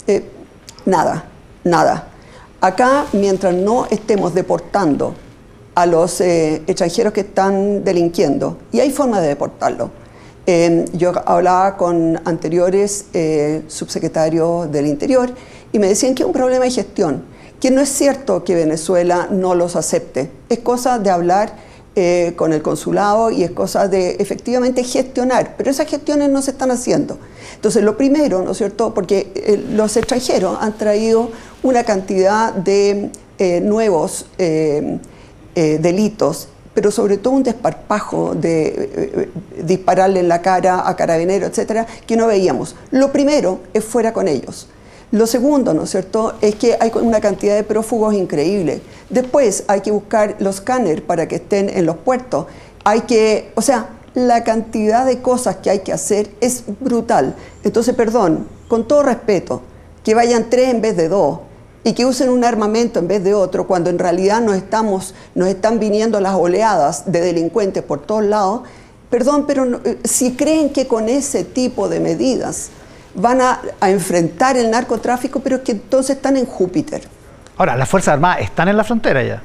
eh, 0.07 0.23
nada, 0.85 1.25
nada. 1.63 2.07
Acá, 2.61 3.05
mientras 3.13 3.53
no 3.53 3.85
estemos 3.91 4.33
deportando 4.33 5.13
a 5.77 5.85
los 5.85 6.21
eh, 6.21 6.63
extranjeros 6.65 7.13
que 7.13 7.21
están 7.21 7.83
delinquiendo. 7.83 8.57
Y 8.71 8.79
hay 8.79 8.89
forma 8.89 9.21
de 9.21 9.27
deportarlo. 9.27 9.91
Em, 10.47 10.85
yo 10.93 11.11
hablaba 11.23 11.77
con 11.77 12.19
anteriores 12.25 13.05
eh, 13.13 13.61
subsecretarios 13.67 14.71
del 14.71 14.87
Interior 14.87 15.29
y 15.71 15.77
me 15.77 15.87
decían 15.87 16.15
que 16.15 16.23
es 16.23 16.27
un 16.27 16.33
problema 16.33 16.65
de 16.65 16.71
gestión, 16.71 17.25
que 17.59 17.69
no 17.69 17.79
es 17.81 17.89
cierto 17.89 18.43
que 18.43 18.55
Venezuela 18.55 19.27
no 19.29 19.53
los 19.53 19.75
acepte, 19.75 20.31
es 20.49 20.59
cosa 20.59 20.97
de 20.97 21.11
hablar 21.11 21.53
eh, 21.95 22.33
con 22.35 22.53
el 22.53 22.63
consulado 22.63 23.29
y 23.29 23.43
es 23.43 23.51
cosa 23.51 23.87
de 23.87 24.15
efectivamente 24.17 24.83
gestionar, 24.83 25.53
pero 25.57 25.69
esas 25.69 25.87
gestiones 25.87 26.29
no 26.29 26.41
se 26.41 26.51
están 26.51 26.71
haciendo. 26.71 27.19
Entonces, 27.53 27.83
lo 27.83 27.95
primero, 27.97 28.41
¿no 28.41 28.53
es 28.53 28.57
cierto?, 28.57 28.95
porque 28.95 29.61
los 29.69 29.95
extranjeros 29.95 30.57
han 30.59 30.75
traído 30.75 31.29
una 31.61 31.83
cantidad 31.83 32.51
de 32.51 33.11
eh, 35.57 35.79
delitos 35.81 36.49
pero 36.77 36.91
sobre 36.91 37.17
todo 37.17 37.33
un 37.33 37.41
desparpajo 37.41 38.35
de 38.35 39.31
dispararle 39.63 40.19
en 40.19 40.27
la 40.27 40.43
cara 40.43 40.87
a 40.87 40.95
carabineros, 40.95 41.49
etcétera, 41.49 41.87
que 42.05 42.15
no 42.15 42.27
veíamos. 42.27 42.75
Lo 42.91 43.11
primero 43.11 43.61
es 43.73 43.83
fuera 43.83 44.13
con 44.13 44.27
ellos. 44.27 44.67
Lo 45.09 45.25
segundo, 45.25 45.73
¿no 45.73 45.85
es 45.85 45.89
cierto?, 45.89 46.35
es 46.39 46.53
que 46.53 46.77
hay 46.79 46.91
una 47.01 47.19
cantidad 47.19 47.55
de 47.55 47.63
prófugos 47.63 48.13
increíble. 48.13 48.81
Después 49.09 49.63
hay 49.67 49.81
que 49.81 49.89
buscar 49.89 50.35
los 50.37 50.57
escáneres 50.57 51.01
para 51.01 51.27
que 51.27 51.37
estén 51.37 51.67
en 51.69 51.87
los 51.87 51.97
puertos. 51.97 52.45
Hay 52.83 53.01
que, 53.01 53.51
o 53.55 53.63
sea, 53.63 53.89
la 54.13 54.43
cantidad 54.43 55.03
de 55.03 55.19
cosas 55.19 55.55
que 55.55 55.71
hay 55.71 55.79
que 55.79 55.93
hacer 55.93 56.29
es 56.41 56.63
brutal. 56.79 57.33
Entonces, 57.63 57.95
perdón, 57.95 58.47
con 58.67 58.87
todo 58.87 59.01
respeto, 59.01 59.63
que 60.03 60.13
vayan 60.13 60.51
tres 60.51 60.69
en 60.69 60.81
vez 60.81 60.95
de 60.95 61.09
dos 61.09 61.39
y 61.83 61.93
que 61.93 62.05
usen 62.05 62.29
un 62.29 62.43
armamento 62.43 62.99
en 62.99 63.07
vez 63.07 63.23
de 63.23 63.33
otro, 63.33 63.67
cuando 63.67 63.89
en 63.89 63.99
realidad 63.99 64.41
nos, 64.41 64.55
estamos, 64.55 65.13
nos 65.35 65.47
están 65.47 65.79
viniendo 65.79 66.19
las 66.19 66.33
oleadas 66.33 67.11
de 67.11 67.21
delincuentes 67.21 67.83
por 67.83 68.01
todos 68.01 68.25
lados, 68.25 68.61
perdón, 69.09 69.45
pero 69.47 69.79
eh, 69.85 69.99
si 70.03 70.35
creen 70.35 70.69
que 70.69 70.87
con 70.87 71.09
ese 71.09 71.43
tipo 71.43 71.87
de 71.87 71.99
medidas 71.99 72.69
van 73.15 73.41
a, 73.41 73.61
enfrentar 73.81 74.57
el 74.57 74.69
narcotráfico, 74.69 75.39
pero 75.39 75.63
que 75.63 75.73
entonces 75.73 76.17
están 76.17 76.37
en 76.37 76.45
Júpiter. 76.45 77.01
Ahora, 77.57 77.75
¿las 77.75 77.89
Fuerzas 77.89 78.13
Armadas 78.13 78.41
están 78.41 78.67
en 78.67 78.77
la 78.77 78.83
frontera 78.83 79.23
ya? 79.23 79.41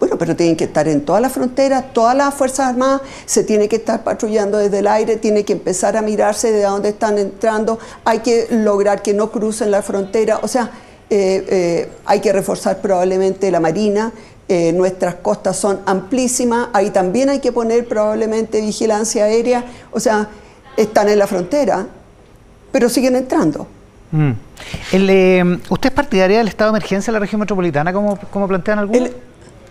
Bueno, 0.00 0.16
pero 0.16 0.36
tienen 0.36 0.56
que 0.56 0.64
estar 0.64 0.86
en 0.86 1.04
toda 1.04 1.20
la 1.20 1.28
frontera, 1.28 1.82
todas 1.82 2.16
las 2.16 2.32
Fuerzas 2.34 2.68
Armadas 2.68 3.02
se 3.26 3.42
tiene 3.44 3.68
que 3.68 3.76
estar 3.76 4.04
patrullando 4.04 4.58
desde 4.58 4.78
el 4.78 4.86
aire, 4.86 5.16
tiene 5.16 5.44
que 5.44 5.54
empezar 5.54 5.96
a 5.96 6.02
mirarse 6.02 6.52
de 6.52 6.62
dónde 6.62 6.90
están 6.90 7.18
entrando, 7.18 7.78
hay 8.04 8.20
que 8.20 8.46
lograr 8.50 9.02
que 9.02 9.12
no 9.14 9.30
crucen 9.30 9.70
la 9.70 9.82
frontera, 9.82 10.38
o 10.42 10.48
sea, 10.48 10.70
hay 11.10 12.20
que 12.20 12.32
reforzar 12.32 12.80
probablemente 12.80 13.50
la 13.50 13.60
Marina, 13.60 14.12
eh, 14.50 14.72
nuestras 14.72 15.16
costas 15.16 15.58
son 15.58 15.80
amplísimas, 15.84 16.68
ahí 16.72 16.88
también 16.88 17.28
hay 17.28 17.38
que 17.38 17.52
poner 17.52 17.86
probablemente 17.86 18.62
vigilancia 18.62 19.24
aérea, 19.24 19.62
o 19.90 20.00
sea, 20.00 20.28
están 20.74 21.10
en 21.10 21.18
la 21.18 21.26
frontera, 21.26 21.86
pero 22.72 22.88
siguen 22.88 23.16
entrando. 23.16 23.66
Mm. 24.10 24.30
Eh, 24.92 25.58
¿Usted 25.68 25.90
es 25.90 25.94
partidaria 25.94 26.38
del 26.38 26.48
estado 26.48 26.72
de 26.72 26.78
emergencia 26.78 27.10
en 27.10 27.14
la 27.14 27.20
región 27.20 27.40
metropolitana, 27.40 27.92
como, 27.92 28.48
plantean 28.48 28.78
algunos? 28.78 29.10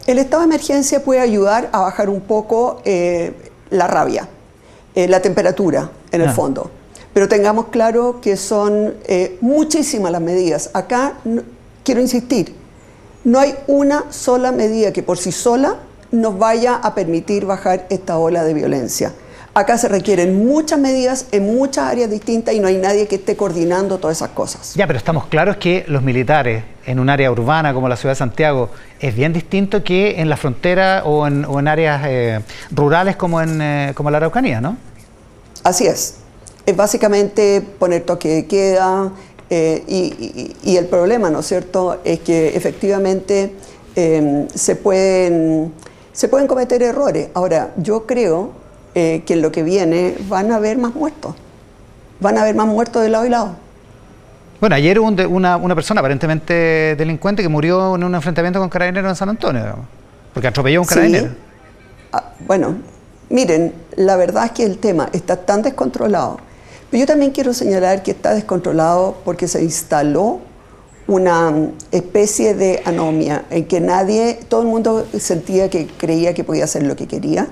El, 0.05 0.19
estado 0.19 0.43
de 0.43 0.45
emergencia 0.45 1.03
puede 1.03 1.21
ayudar 1.21 1.69
a 1.71 1.79
bajar 1.79 2.07
un 2.09 2.21
poco 2.21 2.81
eh, 2.85 3.33
la 3.71 3.87
rabia, 3.87 4.27
eh, 4.93 5.07
la 5.07 5.23
temperatura, 5.23 5.89
en 6.11 6.21
el 6.21 6.29
fondo. 6.29 6.69
Pero 7.17 7.27
tengamos 7.27 7.69
claro 7.69 8.21
que 8.21 8.37
son 8.37 8.93
muchísimas 9.41 10.11
las 10.11 10.21
medidas. 10.21 10.69
Acá, 10.75 11.13
quiero 11.83 11.99
insistir, 11.99 12.53
no 13.23 13.39
hay 13.39 13.55
una 13.65 14.11
sola 14.11 14.51
medida 14.51 14.93
que 14.93 15.01
por 15.01 15.17
sí 15.17 15.31
sola 15.31 15.77
nos 16.11 16.37
vaya 16.37 16.75
a 16.75 16.93
permitir 16.93 17.47
bajar 17.47 17.87
esta 17.89 18.19
ola 18.19 18.43
de 18.43 18.53
violencia. 18.53 19.13
Acá 19.55 19.79
se 19.79 19.87
requieren 19.87 20.45
muchas 20.45 20.77
medidas 20.77 21.25
en 21.31 21.47
muchas 21.47 21.85
áreas 21.85 22.11
distintas 22.11 22.53
y 22.53 22.59
no 22.59 22.67
hay 22.67 22.77
nadie 22.77 23.07
que 23.07 23.15
esté 23.15 23.35
coordinando 23.35 23.97
todas 23.97 24.17
esas 24.17 24.29
cosas. 24.29 24.75
Ya, 24.75 24.85
pero 24.85 24.99
estamos 24.99 25.25
claros 25.25 25.57
que 25.57 25.85
los 25.87 26.03
militares 26.03 26.65
en 26.85 26.99
un 26.99 27.09
área 27.09 27.31
urbana 27.31 27.73
como 27.73 27.89
la 27.89 27.97
ciudad 27.97 28.11
de 28.11 28.17
Santiago 28.19 28.69
es 28.99 29.15
bien 29.15 29.33
distinto 29.33 29.83
que 29.83 30.21
en 30.21 30.29
la 30.29 30.37
frontera 30.37 31.01
o 31.03 31.25
en, 31.25 31.67
áreas 31.67 31.99
eh, 32.05 32.41
rurales 32.69 33.15
como 33.15 33.41
en 33.41 33.59
eh, 33.59 33.93
como 33.95 34.11
la 34.11 34.17
Araucanía, 34.17 34.61
¿no? 34.61 34.77
Así 35.63 35.87
es. 35.87 36.26
Es 36.67 36.75
básicamente 36.75 37.61
poner 37.79 38.03
toque 38.03 38.29
de 38.29 38.45
queda 38.45 39.11
eh, 39.49 39.83
y, 39.87 40.77
el 40.77 40.85
problema, 40.85 41.31
¿no 41.31 41.39
es 41.39 41.47
cierto?, 41.47 41.99
es 42.03 42.19
que 42.19 42.55
efectivamente 42.55 43.55
se, 43.95 44.75
pueden, 44.75 45.73
se 46.13 46.27
pueden 46.27 46.45
cometer 46.45 46.83
errores. 46.83 47.29
Ahora, 47.33 47.73
yo 47.77 48.05
creo 48.05 48.51
eh, 48.99 49.21
que 49.27 49.35
en 49.35 49.43
lo 49.43 49.51
que 49.51 49.61
viene 49.61 50.15
van 50.27 50.51
a 50.51 50.55
haber 50.55 50.79
más 50.79 50.95
muertos. 50.95 51.35
Van 52.19 52.35
a 52.35 52.41
haber 52.41 52.55
más 52.55 52.65
muertos 52.65 53.03
de 53.03 53.09
lado 53.09 53.27
y 53.27 53.29
lado. 53.29 53.55
Bueno, 54.59 54.75
ayer 54.75 54.97
hubo 54.99 55.07
una, 55.07 55.75
persona 55.75 55.99
aparentemente 55.99 56.95
delincuente 56.97 57.43
que 57.43 57.47
murió 57.47 57.95
en 57.95 58.03
un 58.03 58.15
enfrentamiento 58.15 58.59
con 58.59 58.69
carabineros 58.69 59.11
en 59.11 59.15
San 59.15 59.29
Antonio, 59.29 59.75
porque 60.33 60.47
atropelló 60.47 60.79
a 60.79 60.81
un 60.81 60.87
carabinero. 60.87 61.29
Ah, 62.11 62.23
bueno, 62.47 62.77
miren, 63.29 63.71
la 63.97 64.15
verdad 64.15 64.45
es 64.45 64.51
que 64.53 64.63
el 64.63 64.79
tema 64.79 65.09
está 65.13 65.35
tan 65.35 65.61
descontrolado. 65.61 66.39
Yo 66.91 67.05
también 67.05 67.31
quiero 67.31 67.53
señalar 67.53 68.01
que 68.01 68.11
está 68.11 68.33
descontrolado 68.33 69.17
porque 69.25 69.47
se 69.47 69.61
instaló 69.61 70.39
una 71.07 71.69
especie 71.91 72.53
de 72.53 72.81
anomia 72.85 73.45
en 73.49 73.65
que 73.65 73.81
nadie, 73.81 74.39
todo 74.47 74.61
el 74.61 74.67
mundo 74.67 75.05
sentía 75.19 75.69
que 75.69 75.87
creía 75.87 76.33
que 76.33 76.43
podía 76.43 76.63
hacer 76.63 76.83
lo 76.83 76.95
que 76.95 77.07
quería. 77.07 77.47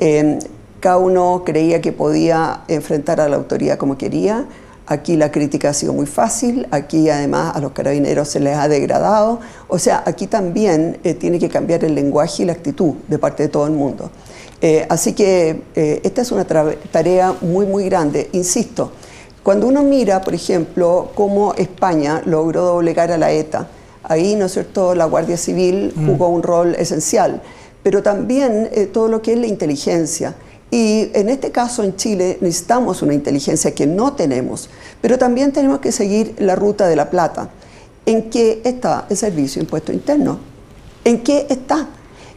Eh, 0.00 0.38
cada 0.80 0.98
uno 0.98 1.42
creía 1.44 1.80
que 1.80 1.92
podía 1.92 2.62
enfrentar 2.68 3.20
a 3.20 3.28
la 3.28 3.36
autoridad 3.36 3.78
como 3.78 3.96
quería. 3.98 4.46
Aquí 4.88 5.16
la 5.16 5.32
crítica 5.32 5.70
ha 5.70 5.74
sido 5.74 5.92
muy 5.92 6.06
fácil, 6.06 6.68
aquí 6.70 7.08
además 7.08 7.56
a 7.56 7.60
los 7.60 7.72
carabineros 7.72 8.28
se 8.28 8.38
les 8.38 8.56
ha 8.56 8.68
degradado. 8.68 9.40
O 9.68 9.78
sea, 9.78 10.02
aquí 10.06 10.28
también 10.28 10.98
eh, 11.02 11.14
tiene 11.14 11.38
que 11.40 11.48
cambiar 11.48 11.84
el 11.84 11.94
lenguaje 11.94 12.44
y 12.44 12.46
la 12.46 12.52
actitud 12.52 12.94
de 13.08 13.18
parte 13.18 13.44
de 13.44 13.48
todo 13.48 13.66
el 13.66 13.72
mundo. 13.72 14.10
Eh, 14.60 14.86
así 14.88 15.12
que 15.12 15.62
eh, 15.74 16.00
esta 16.02 16.22
es 16.22 16.32
una 16.32 16.44
tarea 16.44 17.34
muy, 17.40 17.66
muy 17.66 17.84
grande. 17.84 18.28
Insisto, 18.32 18.92
cuando 19.42 19.66
uno 19.66 19.82
mira, 19.82 20.22
por 20.22 20.34
ejemplo, 20.34 21.10
cómo 21.14 21.54
España 21.54 22.22
logró 22.24 22.62
doblegar 22.64 23.12
a 23.12 23.18
la 23.18 23.32
ETA, 23.32 23.68
ahí, 24.02 24.34
¿no 24.34 24.46
es 24.46 24.52
cierto?, 24.52 24.94
la 24.94 25.04
Guardia 25.04 25.36
Civil 25.36 25.92
mm. 25.94 26.06
jugó 26.06 26.28
un 26.28 26.42
rol 26.42 26.74
esencial, 26.76 27.42
pero 27.82 28.02
también 28.02 28.70
todo 28.92 29.08
lo 29.08 29.22
que 29.22 29.34
es 29.34 29.38
la 29.38 29.46
inteligencia 29.46 30.34
y 30.70 31.10
en 31.14 31.28
este 31.28 31.52
caso 31.52 31.84
en 31.84 31.96
Chile 31.96 32.38
necesitamos 32.40 33.02
una 33.02 33.14
inteligencia 33.14 33.74
que 33.74 33.86
no 33.86 34.14
tenemos, 34.14 34.68
pero 35.00 35.16
también 35.18 35.52
tenemos 35.52 35.78
que 35.78 35.92
seguir 35.92 36.34
la 36.38 36.56
ruta 36.56 36.88
de 36.88 36.96
la 36.96 37.08
plata. 37.08 37.50
¿En 38.04 38.30
qué 38.30 38.62
está 38.64 39.06
el 39.08 39.16
servicio 39.16 39.60
de 39.60 39.64
impuesto 39.64 39.92
interno? 39.92 40.38
¿En 41.04 41.22
qué 41.22 41.46
está? 41.48 41.88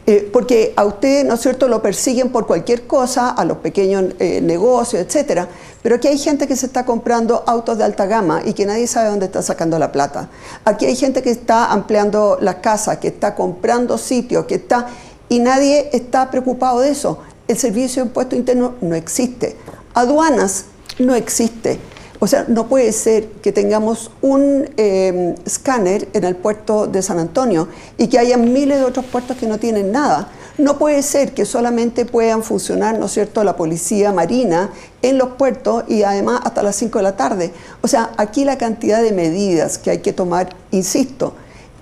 Eh, 0.09 0.27
porque 0.33 0.73
a 0.75 0.85
usted, 0.85 1.23
¿no 1.23 1.35
es 1.35 1.41
cierto?, 1.41 1.67
lo 1.67 1.83
persiguen 1.83 2.29
por 2.29 2.47
cualquier 2.47 2.87
cosa, 2.87 3.29
a 3.29 3.45
los 3.45 3.57
pequeños 3.57 4.05
eh, 4.17 4.41
negocios, 4.41 5.03
etcétera. 5.05 5.47
Pero 5.83 5.97
aquí 5.97 6.07
hay 6.07 6.17
gente 6.17 6.47
que 6.47 6.55
se 6.55 6.65
está 6.65 6.83
comprando 6.83 7.43
autos 7.45 7.77
de 7.77 7.83
alta 7.83 8.07
gama 8.07 8.41
y 8.43 8.53
que 8.53 8.65
nadie 8.65 8.87
sabe 8.87 9.09
dónde 9.09 9.27
está 9.27 9.43
sacando 9.43 9.77
la 9.77 9.91
plata. 9.91 10.27
Aquí 10.65 10.87
hay 10.87 10.95
gente 10.95 11.21
que 11.21 11.29
está 11.29 11.71
ampliando 11.71 12.39
las 12.41 12.55
casas, 12.55 12.97
que 12.97 13.09
está 13.09 13.35
comprando 13.35 13.99
sitios, 13.99 14.45
que 14.45 14.55
está. 14.55 14.87
y 15.29 15.37
nadie 15.37 15.91
está 15.93 16.31
preocupado 16.31 16.79
de 16.79 16.89
eso 16.89 17.19
el 17.47 17.57
servicio 17.57 18.03
de 18.03 18.09
impuesto 18.09 18.35
interno 18.35 18.75
no 18.79 18.95
existe. 18.95 19.57
Aduanas 19.93 20.65
no 20.97 21.13
existe. 21.15 21.79
O 22.21 22.27
sea, 22.27 22.45
no 22.49 22.67
puede 22.67 22.91
ser 22.91 23.27
que 23.41 23.53
tengamos 23.53 24.11
un 24.21 24.69
eh, 24.75 25.35
escáner 25.45 26.09
en 26.13 26.25
el 26.25 26.35
puerto 26.35 26.85
de 26.85 27.01
San 27.01 27.17
Antonio 27.17 27.69
y 27.97 28.07
que 28.07 28.19
haya 28.19 28.35
miles 28.35 28.79
de 28.79 28.83
otros 28.83 29.05
puertos 29.05 29.37
que 29.37 29.47
no 29.47 29.57
tienen 29.57 29.93
nada. 29.93 30.29
No 30.57 30.77
puede 30.77 31.01
ser 31.01 31.33
que 31.33 31.45
solamente 31.45 32.05
puedan 32.05 32.43
funcionar, 32.43 32.99
¿no 32.99 33.05
es 33.05 33.13
cierto?, 33.13 33.45
la 33.45 33.55
policía 33.55 34.11
marina 34.11 34.71
en 35.01 35.17
los 35.17 35.29
puertos 35.29 35.85
y 35.87 36.03
además 36.03 36.41
hasta 36.43 36.61
las 36.61 36.75
5 36.75 36.99
de 36.99 37.03
la 37.03 37.15
tarde. 37.15 37.53
O 37.81 37.87
sea, 37.87 38.11
aquí 38.17 38.43
la 38.43 38.57
cantidad 38.57 39.01
de 39.01 39.13
medidas 39.13 39.77
que 39.77 39.91
hay 39.91 39.99
que 39.99 40.11
tomar, 40.11 40.49
insisto, 40.71 41.33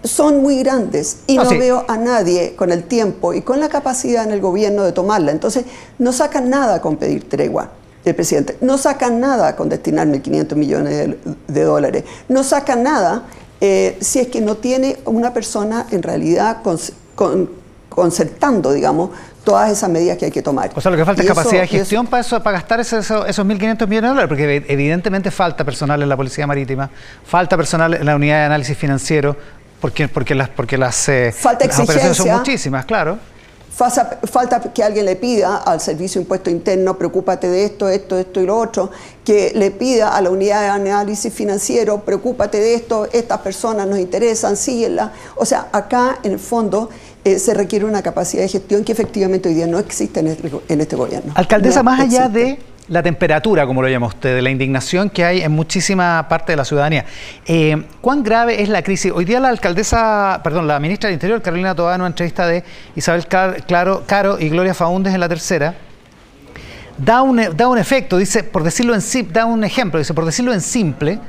son 0.03 0.43
muy 0.43 0.59
grandes 0.59 1.17
y 1.25 1.39
ah, 1.39 1.45
no 1.45 1.49
veo 1.49 1.83
a 1.87 1.97
nadie 1.97 2.55
con 2.55 2.71
el 2.71 2.83
tiempo 2.83 3.33
y 3.33 3.41
con 3.41 3.59
la 3.59 3.69
capacidad 3.69 4.23
en 4.23 4.31
el 4.31 4.41
gobierno 4.41 4.83
de 4.83 4.91
tomarla. 4.91 5.31
Entonces, 5.31 5.65
no 5.97 6.13
sacan 6.13 6.51
nada 6.51 6.79
con 6.79 6.97
pedir 6.97 7.27
tregua 7.27 7.71
el 8.09 8.15
presidente, 8.15 8.57
no 8.61 8.77
sacan 8.77 9.19
nada 9.19 9.55
con 9.55 9.69
destinar 9.69 10.07
1.500 10.07 10.55
millones 10.55 11.15
de, 11.47 11.63
dólares, 11.63 12.03
no 12.29 12.43
sacan 12.43 12.83
nada 12.83 13.23
eh, 13.61 13.97
si 14.01 14.19
es 14.19 14.27
que 14.27 14.41
no 14.41 14.55
tiene 14.55 14.97
una 15.05 15.33
persona 15.33 15.87
en 15.91 16.03
realidad 16.03 16.57
concertando, 17.89 18.71
digamos, 18.71 19.09
todas 19.43 19.71
esas 19.71 19.89
medidas 19.89 20.17
que 20.17 20.25
hay 20.25 20.31
que 20.31 20.41
tomar. 20.41 20.71
O 20.75 20.81
sea, 20.81 20.91
lo 20.91 20.97
que 20.97 21.05
falta 21.05 21.21
es 21.21 21.27
capacidad 21.27 21.61
de 21.61 21.67
gestión 21.67 22.05
para, 22.05 22.21
eso, 22.21 22.41
para 22.43 22.57
gastar 22.59 22.79
esos, 22.79 23.09
esos 23.09 23.45
1.500 23.45 23.87
millones 23.87 24.01
de 24.01 24.07
dólares, 24.07 24.27
porque 24.27 24.65
evidentemente 24.67 25.31
falta 25.31 25.63
personal 25.63 26.01
en 26.03 26.09
la 26.09 26.17
Policía 26.17 26.45
Marítima, 26.45 26.89
falta 27.25 27.55
personal 27.55 27.93
en 27.93 28.05
la 28.05 28.15
Unidad 28.15 28.39
de 28.39 28.45
Análisis 28.45 28.77
Financiero, 28.77 29.35
porque, 29.79 30.07
porque 30.07 30.35
las, 30.35 30.49
porque 30.49 30.77
las, 30.77 31.09
Falta 31.33 31.65
operaciones 31.65 32.17
son 32.17 32.29
muchísimas, 32.29 32.85
claro. 32.85 33.17
Falta, 33.77 34.59
que 34.73 34.83
alguien 34.83 35.05
le 35.05 35.15
pida 35.15 35.57
al 35.57 35.79
Servicio 35.79 36.19
de 36.19 36.23
Impuesto 36.23 36.49
Interno, 36.49 36.97
preocúpate 36.97 37.47
de 37.47 37.63
esto, 37.63 37.87
esto, 37.87 38.17
esto 38.17 38.41
y 38.41 38.47
lo 38.47 38.57
otro, 38.57 38.89
que 39.23 39.51
le 39.53 39.69
pida 39.69 40.17
a 40.17 40.21
la 40.21 40.31
unidad 40.31 40.61
de 40.61 40.67
análisis 40.69 41.31
financiero, 41.31 41.99
preocúpate 41.99 42.59
de 42.59 42.73
esto, 42.73 43.07
estas 43.13 43.37
personas 43.41 43.85
nos 43.85 43.99
interesan, 43.99 44.57
síguela. 44.57 45.13
O 45.35 45.45
sea, 45.45 45.67
acá 45.71 46.17
en 46.23 46.31
el 46.31 46.39
fondo 46.39 46.89
eh, 47.23 47.37
se 47.37 47.53
requiere 47.53 47.85
una 47.85 48.01
capacidad 48.01 48.41
de 48.41 48.49
gestión 48.49 48.83
que 48.83 48.93
efectivamente 48.93 49.47
hoy 49.47 49.53
día 49.53 49.67
no 49.67 49.77
existe 49.77 50.21
en 50.21 50.27
este, 50.27 50.49
este 50.67 50.95
gobierno. 50.95 51.33
Alcaldesa, 51.35 51.83
más 51.83 51.99
allá 51.99 52.29
de 52.29 52.57
la 52.89 53.03
temperatura, 53.03 53.65
como 53.65 53.81
lo 53.81 53.89
llama 53.89 54.07
usted, 54.07 54.35
de 54.35 54.41
la 54.41 54.49
indignación 54.49 55.09
que 55.09 55.25
hay 55.25 55.41
en 55.41 55.51
muchísima 55.51 56.25
parte 56.29 56.53
de 56.53 56.57
la 56.57 56.65
ciudadanía. 56.65 57.05
Eh, 57.45 57.83
¿Cuán 58.01 58.23
grave 58.23 58.61
es 58.61 58.69
la 58.69 58.81
crisis? 58.81 59.11
Hoy 59.13 59.25
día 59.25 59.39
la 59.39 59.49
alcaldesa, 59.49 60.39
perdón, 60.43 60.67
la 60.67 60.79
ministra 60.79 61.07
del 61.07 61.15
Interior, 61.15 61.41
Carolina 61.41 61.75
Toa, 61.75 61.95
en 61.95 62.01
una 62.01 62.07
entrevista 62.07 62.47
de 62.47 62.63
Isabel 62.95 63.27
Claro, 63.27 64.03
Caro 64.07 64.39
y 64.39 64.49
Gloria 64.49 64.73
Faúndez 64.73 65.13
en 65.13 65.19
la 65.19 65.29
tercera, 65.29 65.75
da 66.97 67.21
un, 67.21 67.41
da 67.55 67.67
un 67.67 67.77
efecto, 67.77 68.17
dice, 68.17 68.43
por 68.43 68.63
decirlo 68.63 68.95
en 68.95 69.01
da 69.31 69.45
un 69.45 69.63
ejemplo, 69.63 69.99
dice, 69.99 70.13
por 70.13 70.25
decirlo 70.25 70.53
en 70.53 70.61
simple, 70.61 71.19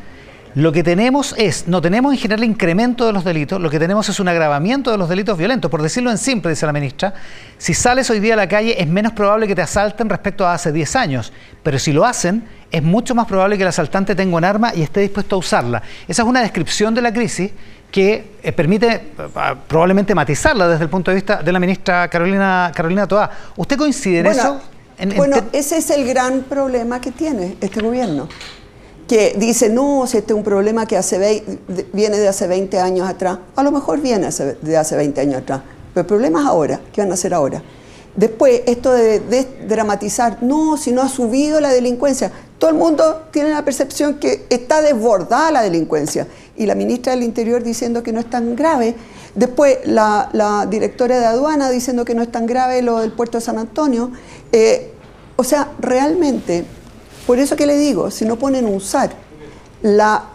lo 0.59 0.73
que 0.73 0.83
tenemos 0.83 1.37
es, 1.39 1.69
no 1.69 1.81
tenemos 1.81 2.13
en 2.13 2.19
general 2.19 2.43
incremento 2.43 3.07
de 3.07 3.13
los 3.13 3.23
delitos, 3.23 3.61
lo 3.61 3.71
que 3.71 3.79
tenemos 3.79 4.09
es 4.09 4.19
un 4.19 4.27
agravamiento 4.27 4.91
de 4.91 4.99
los 4.99 5.09
delitos 5.09 5.39
violentos. 5.39 5.71
Por 5.71 5.81
decirlo 5.83 6.11
en 6.11 6.19
simple, 6.19 6.51
dice 6.51 6.67
la 6.67 6.73
ministra, 6.73 7.15
si 7.59 7.75
sales 7.75 8.11
hoy 8.11 8.19
día 8.19 8.35
a 8.35 8.37
la 8.37 8.49
calle 8.49 8.75
es 8.83 8.89
menos 8.89 9.13
probable 9.13 9.47
que 9.47 9.55
te 9.55 9.63
asalten 9.63 10.09
respecto 10.09 10.45
a 10.45 10.55
hace 10.55 10.73
10 10.73 10.97
años, 10.97 11.33
pero 11.63 11.79
si 11.79 11.93
lo 11.93 12.05
hacen 12.05 12.43
es 12.73 12.83
mucho 12.83 13.15
más 13.15 13.29
probable 13.29 13.57
que 13.57 13.63
el 13.63 13.69
asaltante 13.69 14.17
tenga 14.17 14.37
un 14.37 14.43
arma 14.43 14.75
y 14.75 14.83
esté 14.83 14.99
dispuesto 14.99 15.37
a 15.37 15.39
usarla. 15.39 15.81
Esa 16.09 16.23
es 16.23 16.29
una 16.29 16.41
descripción 16.41 16.93
de 16.93 17.03
la 17.03 17.13
crisis 17.13 17.53
que 17.93 18.33
eh, 18.43 18.51
permite 18.51 18.95
eh, 18.95 19.03
probablemente 19.69 20.13
matizarla 20.13 20.67
desde 20.67 20.83
el 20.83 20.91
punto 20.91 21.13
de 21.13 21.15
vista 21.15 21.41
de 21.41 21.53
la 21.53 21.61
ministra 21.61 22.09
Carolina, 22.09 22.73
Carolina 22.75 23.07
Toá. 23.07 23.31
¿Usted 23.57 23.77
coincide 23.77 24.19
en 24.19 24.27
eso? 24.27 24.61
bueno, 25.15 25.37
ese 25.53 25.77
es 25.77 25.89
el 25.91 26.05
gran 26.05 26.41
problema 26.43 27.01
que 27.01 27.13
tiene 27.13 27.57
este 27.61 27.81
gobierno 27.81 28.29
que 29.09 29.35
dice, 29.39 29.71
no, 29.71 30.07
si 30.07 30.19
este 30.19 30.35
es 30.35 30.37
un 30.37 30.45
problema 30.45 30.87
que 30.87 30.97
hace 30.97 31.43
viene 31.95 32.19
de 32.19 32.29
hace 32.29 32.47
20 32.47 32.79
años 32.79 33.09
atrás, 33.09 33.39
a 33.57 33.63
lo 33.63 33.73
mejor 33.73 34.01
viene 34.01 34.29
de 34.63 34.77
hace 34.77 34.97
20 34.97 35.21
años 35.21 35.43
atrás, 35.43 35.63
pero 35.95 36.03
el 36.03 36.07
problema 36.07 36.43
es 36.43 36.47
ahora, 36.47 36.81
¿qué 36.93 37.01
van 37.01 37.11
a 37.11 37.15
hacer 37.15 37.33
ahora? 37.33 37.63
Después, 38.15 38.63
esto 38.67 38.93
de, 38.93 39.47
dramatizar, 39.67 40.43
no, 40.43 40.77
si 40.77 40.93
no 40.93 41.03
ha 41.03 41.09
subido 41.09 41.61
la 41.61 41.71
delincuencia, 41.71 42.31
todo 42.59 42.71
el 42.71 42.77
mundo 42.77 43.23
tiene 43.31 43.51
la 43.51 43.65
percepción 43.65 44.19
que 44.19 44.45
está 44.51 44.83
desbordada 44.83 45.53
la 45.53 45.63
delincuencia, 45.63 46.27
y 46.57 46.67
la 46.67 46.75
ministra 46.75 47.15
del 47.15 47.23
Interior 47.23 47.63
diciendo 47.63 48.03
que 48.03 48.13
no 48.13 48.21
es 48.21 48.29
tan 48.29 48.57
grave, 48.57 48.95
después 49.35 49.79
la, 49.85 50.67
directora 50.69 51.19
de 51.19 51.25
aduana 51.25 51.71
diciendo 51.71 52.05
que 52.05 52.15
no 52.15 52.23
es 52.23 52.31
tan 52.31 52.47
grave 52.47 52.83
lo 52.83 52.99
del 52.99 53.13
puerto 53.13 53.39
de 53.39 53.45
San 53.45 53.57
Antonio, 53.57 54.11
eh, 54.53 54.93
o 55.37 55.45
sea, 55.45 55.71
realmente 55.79 56.65
por 57.29 57.39
eso 57.39 57.57
que 57.57 57.67
le 57.67 57.77
digo, 57.77 58.11
si 58.11 58.25
no 58.25 58.39
ponen 58.39 58.65
un 58.65 58.81
SAR, 58.81 59.11
la, 59.83 60.31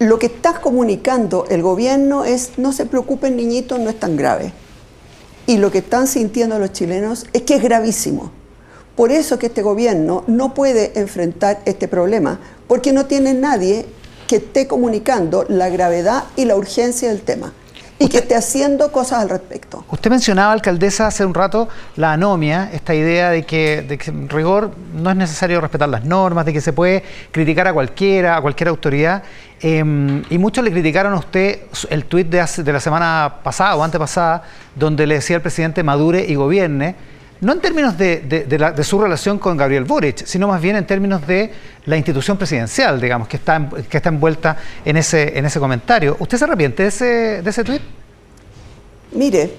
lo 0.00 0.18
que 0.18 0.26
está 0.26 0.60
comunicando 0.60 1.46
el 1.50 1.62
gobierno 1.62 2.24
es 2.24 2.58
no 2.58 2.72
se 2.72 2.84
preocupen 2.84 3.36
niñitos, 3.36 3.78
no 3.78 3.88
es 3.88 4.00
tan 4.00 4.16
grave. 4.16 4.52
Y 5.46 5.58
lo 5.58 5.70
que 5.70 5.78
están 5.78 6.08
sintiendo 6.08 6.58
los 6.58 6.72
chilenos 6.72 7.26
es 7.32 7.42
que 7.42 7.54
es 7.54 7.62
gravísimo. 7.62 8.32
Por 8.96 9.12
eso 9.12 9.38
que 9.38 9.46
este 9.46 9.62
gobierno 9.62 10.24
no 10.26 10.52
puede 10.52 10.98
enfrentar 10.98 11.60
este 11.64 11.86
problema, 11.86 12.40
porque 12.66 12.92
no 12.92 13.06
tiene 13.06 13.32
nadie 13.32 13.86
que 14.26 14.38
esté 14.38 14.66
comunicando 14.66 15.44
la 15.48 15.68
gravedad 15.68 16.24
y 16.34 16.44
la 16.44 16.56
urgencia 16.56 17.08
del 17.08 17.20
tema 17.20 17.52
y 18.02 18.08
que 18.08 18.18
esté 18.18 18.34
haciendo 18.34 18.90
cosas 18.90 19.22
al 19.22 19.28
respecto. 19.28 19.84
Usted 19.88 20.10
mencionaba, 20.10 20.52
alcaldesa, 20.52 21.06
hace 21.06 21.24
un 21.24 21.34
rato 21.34 21.68
la 21.94 22.12
anomia, 22.12 22.68
esta 22.72 22.94
idea 22.94 23.30
de 23.30 23.44
que, 23.44 23.82
de 23.82 23.96
que 23.96 24.10
en 24.10 24.28
rigor 24.28 24.72
no 24.92 25.10
es 25.10 25.16
necesario 25.16 25.60
respetar 25.60 25.88
las 25.88 26.04
normas, 26.04 26.44
de 26.44 26.52
que 26.52 26.60
se 26.60 26.72
puede 26.72 27.04
criticar 27.30 27.68
a 27.68 27.72
cualquiera, 27.72 28.36
a 28.36 28.40
cualquier 28.40 28.68
autoridad. 28.68 29.22
Em, 29.60 30.24
y 30.30 30.38
muchos 30.38 30.64
le 30.64 30.72
criticaron 30.72 31.12
a 31.12 31.18
usted 31.18 31.60
el 31.90 32.04
tuit 32.06 32.28
de, 32.28 32.44
de 32.64 32.72
la 32.72 32.80
semana 32.80 33.34
pasada 33.44 33.76
o 33.76 33.84
antepasada, 33.84 34.42
donde 34.74 35.06
le 35.06 35.14
decía 35.14 35.36
al 35.36 35.42
presidente 35.42 35.84
madure 35.84 36.24
y 36.26 36.34
gobierne 36.34 36.96
no 37.42 37.52
en 37.52 37.60
términos 37.60 37.98
de, 37.98 38.80
su 38.84 39.00
relación 39.00 39.40
con 39.40 39.56
Gabriel 39.56 39.82
Boric, 39.82 40.24
sino 40.24 40.46
más 40.46 40.62
bien 40.62 40.76
en 40.76 40.86
términos 40.86 41.26
de 41.26 41.50
la 41.86 41.96
institución 41.96 42.36
presidencial, 42.36 43.00
digamos, 43.00 43.26
que 43.26 43.36
está, 43.36 43.68
que 43.90 43.96
está 43.96 44.10
envuelta 44.10 44.56
en 44.84 44.96
ese, 44.96 45.36
en 45.36 45.44
ese 45.44 45.58
comentario. 45.58 46.16
¿Usted 46.20 46.38
se 46.38 46.44
arrepiente 46.44 46.84
de 46.84 46.88
ese, 46.88 47.04
de 47.42 47.50
ese 47.50 47.64
tuit? 47.64 47.82
Mire, 49.10 49.54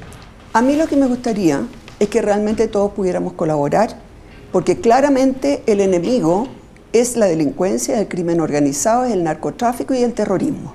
a 0.54 0.62
mí 0.62 0.78
lo 0.78 0.88
que 0.88 0.96
me 0.96 1.08
gustaría 1.08 1.62
es 2.00 2.08
que 2.08 2.22
realmente 2.22 2.70
todos 2.70 2.94
pudiéramos 2.94 3.34
colaborar, 3.34 3.90
porque 4.54 4.80
claramente 4.80 5.62
el 5.68 5.82
enemigo 5.82 6.48
es 6.94 7.18
la 7.18 7.26
delincuencia, 7.26 8.00
el 8.00 8.08
crimen 8.08 8.40
organizado, 8.40 9.04
el 9.04 9.26
narcotráfico 9.26 9.94
y 9.94 10.04
el 10.04 10.14
terrorismo. 10.14 10.74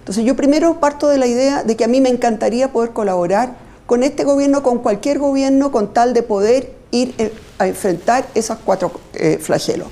Entonces 0.00 0.22
yo 0.24 0.36
primero 0.36 0.78
parto 0.78 1.08
de 1.08 1.16
la 1.16 1.26
idea 1.26 1.64
de 1.64 1.74
que 1.74 1.84
a 1.84 1.88
mí 1.88 2.02
me 2.02 2.10
encantaría 2.10 2.70
poder 2.70 2.90
colaborar 2.90 3.63
con 3.86 4.02
este 4.02 4.24
gobierno, 4.24 4.62
con 4.62 4.78
cualquier 4.78 5.18
gobierno, 5.18 5.70
con 5.70 5.92
tal 5.92 6.14
de 6.14 6.22
poder 6.22 6.72
ir 6.90 7.14
eh, 7.18 7.32
a 7.58 7.66
enfrentar 7.66 8.26
esos 8.34 8.58
cuatro 8.64 8.92
eh, 9.14 9.38
flagelos. 9.40 9.88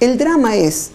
El 0.00 0.18
drama 0.18 0.56
es 0.56 0.90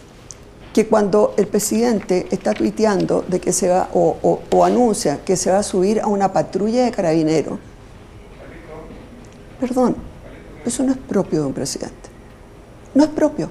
que 0.73 0.87
cuando 0.87 1.33
el 1.37 1.47
presidente 1.47 2.27
está 2.31 2.53
tuiteando 2.53 3.23
de 3.27 3.39
que 3.39 3.53
se 3.53 3.69
va 3.69 3.89
o, 3.93 4.39
anuncia 4.63 5.23
que 5.23 5.35
se 5.35 5.51
va 5.51 5.59
a 5.59 5.63
subir 5.63 6.01
a 6.01 6.07
una 6.07 6.33
patrulla 6.33 6.85
de 6.85 6.91
carabineros, 6.91 7.59
perdón, 9.59 9.95
eso 10.65 10.83
no 10.83 10.93
es 10.93 10.97
propio 10.97 11.41
de 11.41 11.47
un 11.47 11.53
presidente. 11.53 12.09
No 12.95 13.03
es 13.03 13.09
propio. 13.09 13.49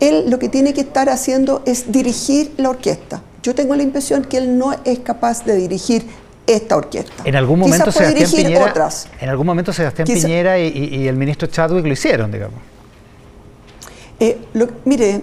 Él 0.00 0.28
lo 0.28 0.38
que 0.38 0.48
tiene 0.48 0.74
que 0.74 0.82
estar 0.82 1.08
haciendo 1.08 1.62
es 1.64 1.90
dirigir 1.90 2.52
la 2.58 2.70
orquesta. 2.70 3.22
Yo 3.42 3.54
tengo 3.54 3.74
la 3.74 3.82
impresión 3.82 4.24
que 4.24 4.38
él 4.38 4.58
no 4.58 4.74
es 4.84 4.98
capaz 5.00 5.44
de 5.44 5.54
dirigir 5.56 6.06
esta 6.46 6.76
orquesta. 6.76 7.22
En 7.24 7.36
algún 7.36 7.58
momento 7.58 7.90
Sebastián 7.90 8.30
Piñera, 8.30 8.66
otras. 8.66 9.08
En 9.20 9.28
algún 9.28 9.46
momento 9.46 9.72
Sebastián 9.72 10.06
Piñera 10.06 10.58
y, 10.58 11.08
el 11.08 11.16
ministro 11.16 11.48
Chadwick 11.48 11.86
lo 11.86 11.92
hicieron, 11.92 12.30
digamos. 12.30 12.60
Eh, 14.20 14.38
mire, 14.84 15.22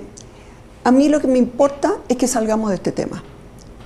a 0.83 0.91
mí 0.91 1.09
lo 1.09 1.19
que 1.19 1.27
me 1.27 1.37
importa 1.37 1.95
es 2.09 2.17
que 2.17 2.27
salgamos 2.27 2.69
de 2.69 2.75
este 2.75 2.91
tema. 2.91 3.23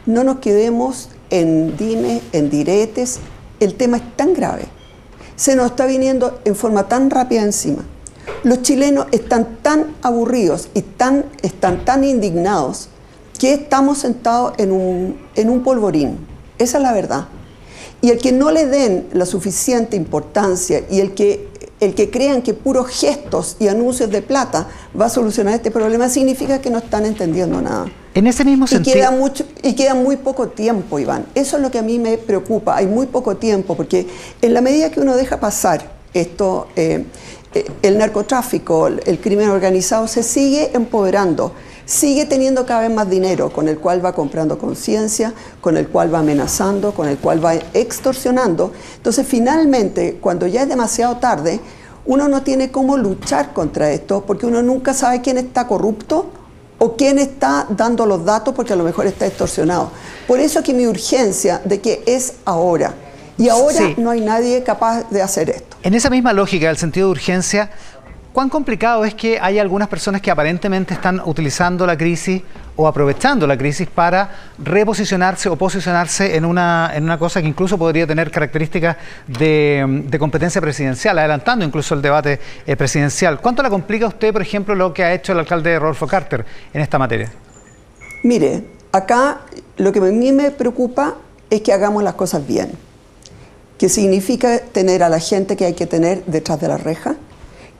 No 0.06 0.24
nos 0.24 0.39
quedemos 0.39 1.10
en 1.30 1.76
dime, 1.78 2.21
en 2.32 2.50
diretes. 2.50 3.19
El 3.60 3.76
tema 3.76 3.98
es 3.98 4.15
tan 4.15 4.34
grave. 4.34 4.65
Se 5.36 5.56
nos 5.56 5.67
está 5.67 5.86
viniendo 5.86 6.39
en 6.45 6.56
forma 6.56 6.88
tan 6.88 7.10
rápida 7.10 7.41
encima. 7.41 7.84
Los 8.43 8.62
chilenos 8.62 9.08
están 9.12 9.58
tan 9.62 9.95
aburridos 10.02 10.69
y 10.74 10.82
tan, 10.82 11.26
están 11.41 11.84
tan 11.86 12.04
indignados 12.04 12.89
que 13.39 13.54
estamos 13.54 14.00
sentados 14.00 14.54
en 14.58 14.71
un, 14.71 15.19
en 15.36 15.50
un 15.50 15.63
polvorín 15.63 16.35
esa 16.58 16.78
es 16.78 16.84
la 16.84 16.94
verdad. 16.94 17.28
Y 18.02 18.10
el 18.10 18.18
que 18.20 18.32
no 18.32 18.52
le 18.52 18.68
den 18.68 19.08
la 19.13 19.26
suficiente 19.26 19.96
importancia 19.96 20.84
y 20.89 21.00
el 21.00 21.13
que, 21.13 21.48
el 21.80 21.96
que 21.96 22.10
crean 22.10 22.41
que 22.41 22.54
puros 22.54 22.88
gestos 22.88 23.56
y 23.60 23.68
anuncios 23.68 24.10
de 24.10 24.22
plata 24.22 24.68
va 25.00 25.06
a 25.06 25.10
solucionar 25.10 25.56
este 25.56 25.72
problema 25.72 26.10
significa 26.10 26.60
que 26.60 26.70
no 26.70 26.78
están 26.80 27.06
entendiendo 27.06 27.62
nada. 27.62 27.88
En 28.13 28.28
ese 28.28 28.46
mismo 28.46 28.68
sentido. 28.68 28.96
Y 28.96 29.00
queda, 29.00 29.12
mucho, 29.12 29.46
y 29.63 29.74
queda 29.74 29.94
muy 29.94 30.18
poco 30.18 30.50
tiempo, 30.50 31.00
Iván. 31.00 31.26
Eso 31.36 31.58
es 31.58 31.63
lo 31.63 31.72
que 31.72 31.80
a 31.80 31.82
mí 31.82 32.00
me 32.00 32.18
preocupa. 32.18 32.78
Hay 32.78 32.86
muy 32.86 33.08
poco 33.08 33.38
tiempo, 33.38 33.76
porque 33.76 34.08
en 34.41 34.54
la 34.54 34.62
medida 34.62 34.89
que 34.91 35.00
uno 35.00 35.15
deja 35.15 35.39
pasar 35.39 35.91
esto, 36.13 36.68
eh, 36.76 37.06
eh, 37.54 37.65
el 37.82 37.98
narcotráfico, 37.98 38.88
el 38.88 39.20
crimen 39.20 39.50
organizado 39.50 40.08
se 40.08 40.24
sigue 40.24 40.72
empoderando 40.74 41.54
sigue 41.86 42.26
teniendo 42.26 42.65
cada 42.65 42.82
vez 42.82 42.91
más 42.91 43.10
dinero, 43.10 43.52
con 43.52 43.67
el 43.67 43.78
cual 43.78 44.04
va 44.04 44.13
comprando 44.13 44.58
conciencia, 44.58 45.34
con 45.62 45.78
el 45.78 45.88
cual 45.88 46.13
va 46.13 46.19
amenazando, 46.19 46.93
con 46.93 47.08
el 47.08 47.17
cual 47.17 47.43
va 47.43 47.56
extorsionando. 47.74 48.71
Entonces, 48.98 49.26
finalmente, 49.28 50.17
cuando 50.19 50.48
ya 50.48 50.63
es 50.63 50.69
demasiado 50.69 51.17
tarde, 51.17 51.60
uno 52.06 52.28
no 52.28 52.43
tiene 52.43 52.71
cómo 52.71 52.98
luchar 52.98 53.54
contra 53.54 53.91
esto, 53.91 54.24
porque 54.26 54.45
uno 54.45 54.62
nunca 54.62 54.93
sabe 54.93 55.21
quién 55.21 55.38
está 55.38 55.67
corrupto 55.67 56.30
o 56.78 56.95
quién 56.95 57.19
está 57.19 57.65
dando 57.69 58.06
los 58.06 58.26
datos 58.26 58.54
porque 58.54 58.74
a 58.74 58.76
lo 58.76 58.84
mejor 58.84 59.08
está 59.08 59.26
extorsionado. 59.26 59.91
Por 60.28 60.39
eso 60.39 60.62
que 60.62 60.74
mi 60.74 60.86
urgencia 60.88 61.62
de 61.63 61.80
que 61.80 62.04
es 62.06 62.34
ahora. 62.45 62.93
Y 63.38 63.50
ahora 63.50 63.93
no 63.98 64.12
hay 64.12 64.21
nadie 64.21 64.63
capaz 64.63 65.10
de 65.10 65.21
hacer 65.21 65.50
esto. 65.50 65.76
En 65.84 65.93
esa 65.93 66.10
misma 66.10 66.32
lógica, 66.32 66.69
el 66.69 66.78
sentido 66.78 67.08
de 67.08 67.12
urgencia, 67.12 67.69
¿Cuán 68.36 68.50
complicado 68.50 69.06
es 69.06 69.15
que 69.15 69.39
hay 69.39 69.60
algunas 69.60 69.88
personas 69.88 70.19
que 70.19 70.30
aparentemente 70.30 70.93
están 70.93 71.21
utilizando 71.24 71.88
la 71.88 71.98
crisis 71.98 72.41
o 72.76 72.86
aprovechando 72.86 73.48
la 73.48 73.58
crisis 73.58 73.88
para 73.88 74.30
reposicionarse 74.58 75.48
o 75.48 75.56
posicionarse 75.56 76.36
en 76.36 76.43
una, 76.43 76.91
en 76.93 77.06
una 77.06 77.17
cosa 77.17 77.41
que 77.41 77.48
incluso 77.48 77.78
podría 77.78 78.06
tener 78.06 78.30
características 78.32 78.98
de, 79.26 80.17
competencia 80.19 80.60
presidencial, 80.60 81.17
adelantando 81.17 81.63
incluso 81.63 81.95
el 81.95 82.02
debate 82.02 82.41
eh, 82.67 82.76
presidencial? 82.76 83.39
¿Cuánto 83.39 83.63
le 83.63 83.69
complica 83.69 84.06
usted, 84.06 84.34
por 84.34 84.41
ejemplo, 84.41 84.76
lo 84.76 84.93
que 84.93 85.06
ha 85.06 85.13
hecho 85.13 85.32
el 85.32 85.39
alcalde 85.39 85.80
Rodolfo 85.80 86.06
Carter 86.06 86.45
en 86.74 86.82
esta 86.82 87.00
materia? 87.00 87.32
Mire, 88.24 88.65
acá 88.91 89.43
lo 89.78 89.93
que 89.93 90.00
a 90.00 90.12
mí 90.12 90.34
me 90.34 90.52
preocupa 90.52 91.15
es 91.50 91.62
que 91.62 91.71
hagamos 91.71 92.04
las 92.04 92.15
cosas 92.15 92.45
bien. 92.45 92.74
que 93.78 93.88
significa 93.88 94.60
tener 94.60 95.04
a 95.04 95.10
la 95.10 95.19
gente 95.19 95.56
que 95.56 95.63
hay 95.63 95.74
que 95.74 95.86
tener 95.86 96.26
detrás 96.26 96.60
de 96.60 96.67
la 96.67 96.78
reja, 96.78 97.15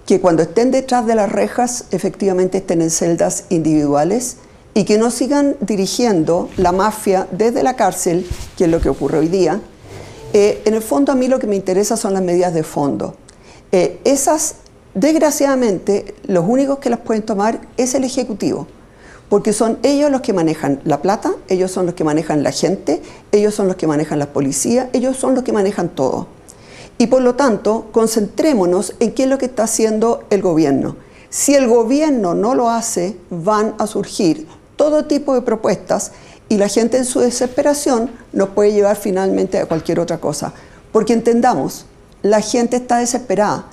que 0.06 0.22
cuando 0.22 0.44
estén 0.44 0.72
detrás 0.72 1.06
de 1.06 1.16
las 1.16 1.32
rejas 1.32 1.86
efectivamente 1.92 2.60
estén 2.60 2.82
en 2.82 2.92
celdas 2.92 3.46
individuales 3.50 4.38
y 4.74 4.84
que 4.84 4.98
no 4.98 5.10
sigan 5.10 5.56
dirigiendo 5.62 6.50
la 6.58 6.72
mafia 6.72 7.28
desde 7.32 7.64
la 7.64 7.76
cárcel, 7.76 8.28
que 8.58 8.66
es 8.66 8.70
lo 8.70 8.82
que 8.82 8.90
ocurre 8.90 9.20
hoy 9.20 9.30
día. 9.30 9.62
Eh, 10.34 10.62
en 10.66 10.74
el 10.74 10.82
fondo 10.82 11.14
a 11.14 11.16
mí 11.16 11.28
lo 11.28 11.40
que 11.40 11.48
me 11.48 11.56
interesa 11.56 11.96
son 11.96 12.14
las 12.14 12.22
medidas 12.22 12.54
de 12.54 12.64
fondo. 12.64 13.16
Eh, 13.72 14.00
esas, 14.04 14.56
desgraciadamente, 14.94 16.14
los 16.28 16.46
únicos 16.48 16.80
que 16.80 16.90
las 16.90 17.00
pueden 17.00 17.24
tomar 17.24 17.62
es 17.78 17.96
el 17.96 18.04
Ejecutivo, 18.04 18.68
porque 19.30 19.54
son 19.54 19.80
ellos 19.82 20.12
los 20.12 20.22
que 20.22 20.34
manejan 20.34 20.82
la 20.84 21.02
plata, 21.02 21.32
ellos 21.48 21.72
son 21.72 21.86
los 21.86 21.96
que 21.96 22.04
manejan 22.04 22.44
la 22.44 22.52
gente, 22.52 23.02
ellos 23.32 23.56
son 23.56 23.68
los 23.68 23.78
que 23.78 23.88
manejan 23.88 24.20
la 24.20 24.34
policía, 24.34 24.90
ellos 24.92 25.16
son 25.16 25.36
los 25.36 25.44
que 25.46 25.54
manejan 25.54 25.88
todo. 25.88 26.28
Y 26.98 27.08
por 27.08 27.22
lo 27.22 27.36
tanto, 27.36 27.88
concentrémonos 27.92 28.96
en 29.00 29.14
qué 29.14 29.24
es 29.24 29.30
lo 29.30 29.38
que 29.38 29.48
está 29.48 29.64
haciendo 29.64 30.24
el 30.30 30.42
gobierno. 30.42 30.96
Si 31.30 31.54
el 31.54 31.68
gobierno 31.68 32.34
no 32.34 32.56
lo 32.56 32.70
hace, 32.70 33.18
van 33.30 33.76
a 33.78 33.88
surgir 33.88 34.48
todo 34.78 35.06
tipo 35.06 35.34
de 35.34 35.42
propuestas 35.42 36.14
y 36.48 36.58
la 36.58 36.70
gente 36.70 36.98
en 36.98 37.06
su 37.06 37.20
desesperación 37.20 38.12
nos 38.32 38.50
puede 38.50 38.72
llevar 38.72 38.96
finalmente 38.96 39.58
a 39.58 39.66
cualquier 39.66 40.00
otra 40.00 40.20
cosa. 40.20 40.54
Porque 40.94 41.14
entendamos, 41.14 41.86
la 42.22 42.40
gente 42.40 42.78
está 42.78 43.00
desesperada. 43.00 43.66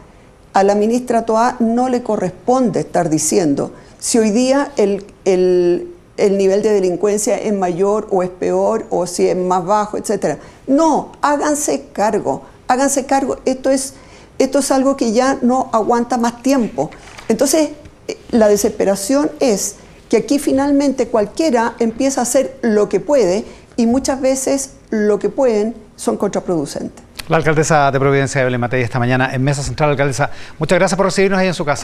A 0.52 0.64
la 0.64 0.74
ministra 0.74 1.24
Toa 1.24 1.56
no 1.60 1.88
le 1.88 2.02
corresponde 2.02 2.80
estar 2.80 3.08
diciendo 3.08 3.72
si 3.98 4.18
hoy 4.18 4.30
día 4.30 4.72
el, 4.76 5.06
el, 5.24 5.94
el 6.16 6.36
nivel 6.36 6.62
de 6.62 6.72
delincuencia 6.72 7.38
es 7.38 7.54
mayor 7.54 8.08
o 8.10 8.24
es 8.24 8.30
peor 8.30 8.86
o 8.90 9.06
si 9.06 9.28
es 9.28 9.36
más 9.36 9.64
bajo, 9.64 9.96
etc. 9.96 10.38
No, 10.66 11.12
háganse 11.22 11.84
cargo 11.92 12.42
háganse 12.72 13.06
cargo, 13.06 13.38
esto 13.44 13.70
es, 13.70 13.94
esto 14.38 14.58
es 14.58 14.70
algo 14.70 14.96
que 14.96 15.12
ya 15.12 15.38
no 15.42 15.70
aguanta 15.72 16.16
más 16.16 16.42
tiempo. 16.42 16.90
Entonces, 17.28 17.70
eh, 18.08 18.18
la 18.30 18.48
desesperación 18.48 19.30
es 19.40 19.76
que 20.08 20.18
aquí 20.18 20.38
finalmente 20.38 21.08
cualquiera 21.08 21.74
empieza 21.78 22.20
a 22.20 22.24
hacer 22.24 22.58
lo 22.62 22.88
que 22.88 23.00
puede 23.00 23.44
y 23.76 23.86
muchas 23.86 24.20
veces 24.20 24.72
lo 24.90 25.18
que 25.18 25.28
pueden 25.28 25.74
son 25.96 26.16
contraproducentes. 26.16 27.02
La 27.28 27.36
alcaldesa 27.36 27.90
de 27.90 28.00
Providencia, 28.00 28.42
Evelyn 28.42 28.60
Matei, 28.60 28.82
esta 28.82 28.98
mañana 28.98 29.32
en 29.32 29.42
Mesa 29.42 29.62
Central, 29.62 29.90
alcaldesa, 29.90 30.30
muchas 30.58 30.78
gracias 30.78 30.96
por 30.96 31.06
recibirnos 31.06 31.38
ahí 31.38 31.46
en 31.46 31.54
su 31.54 31.64
casa. 31.64 31.80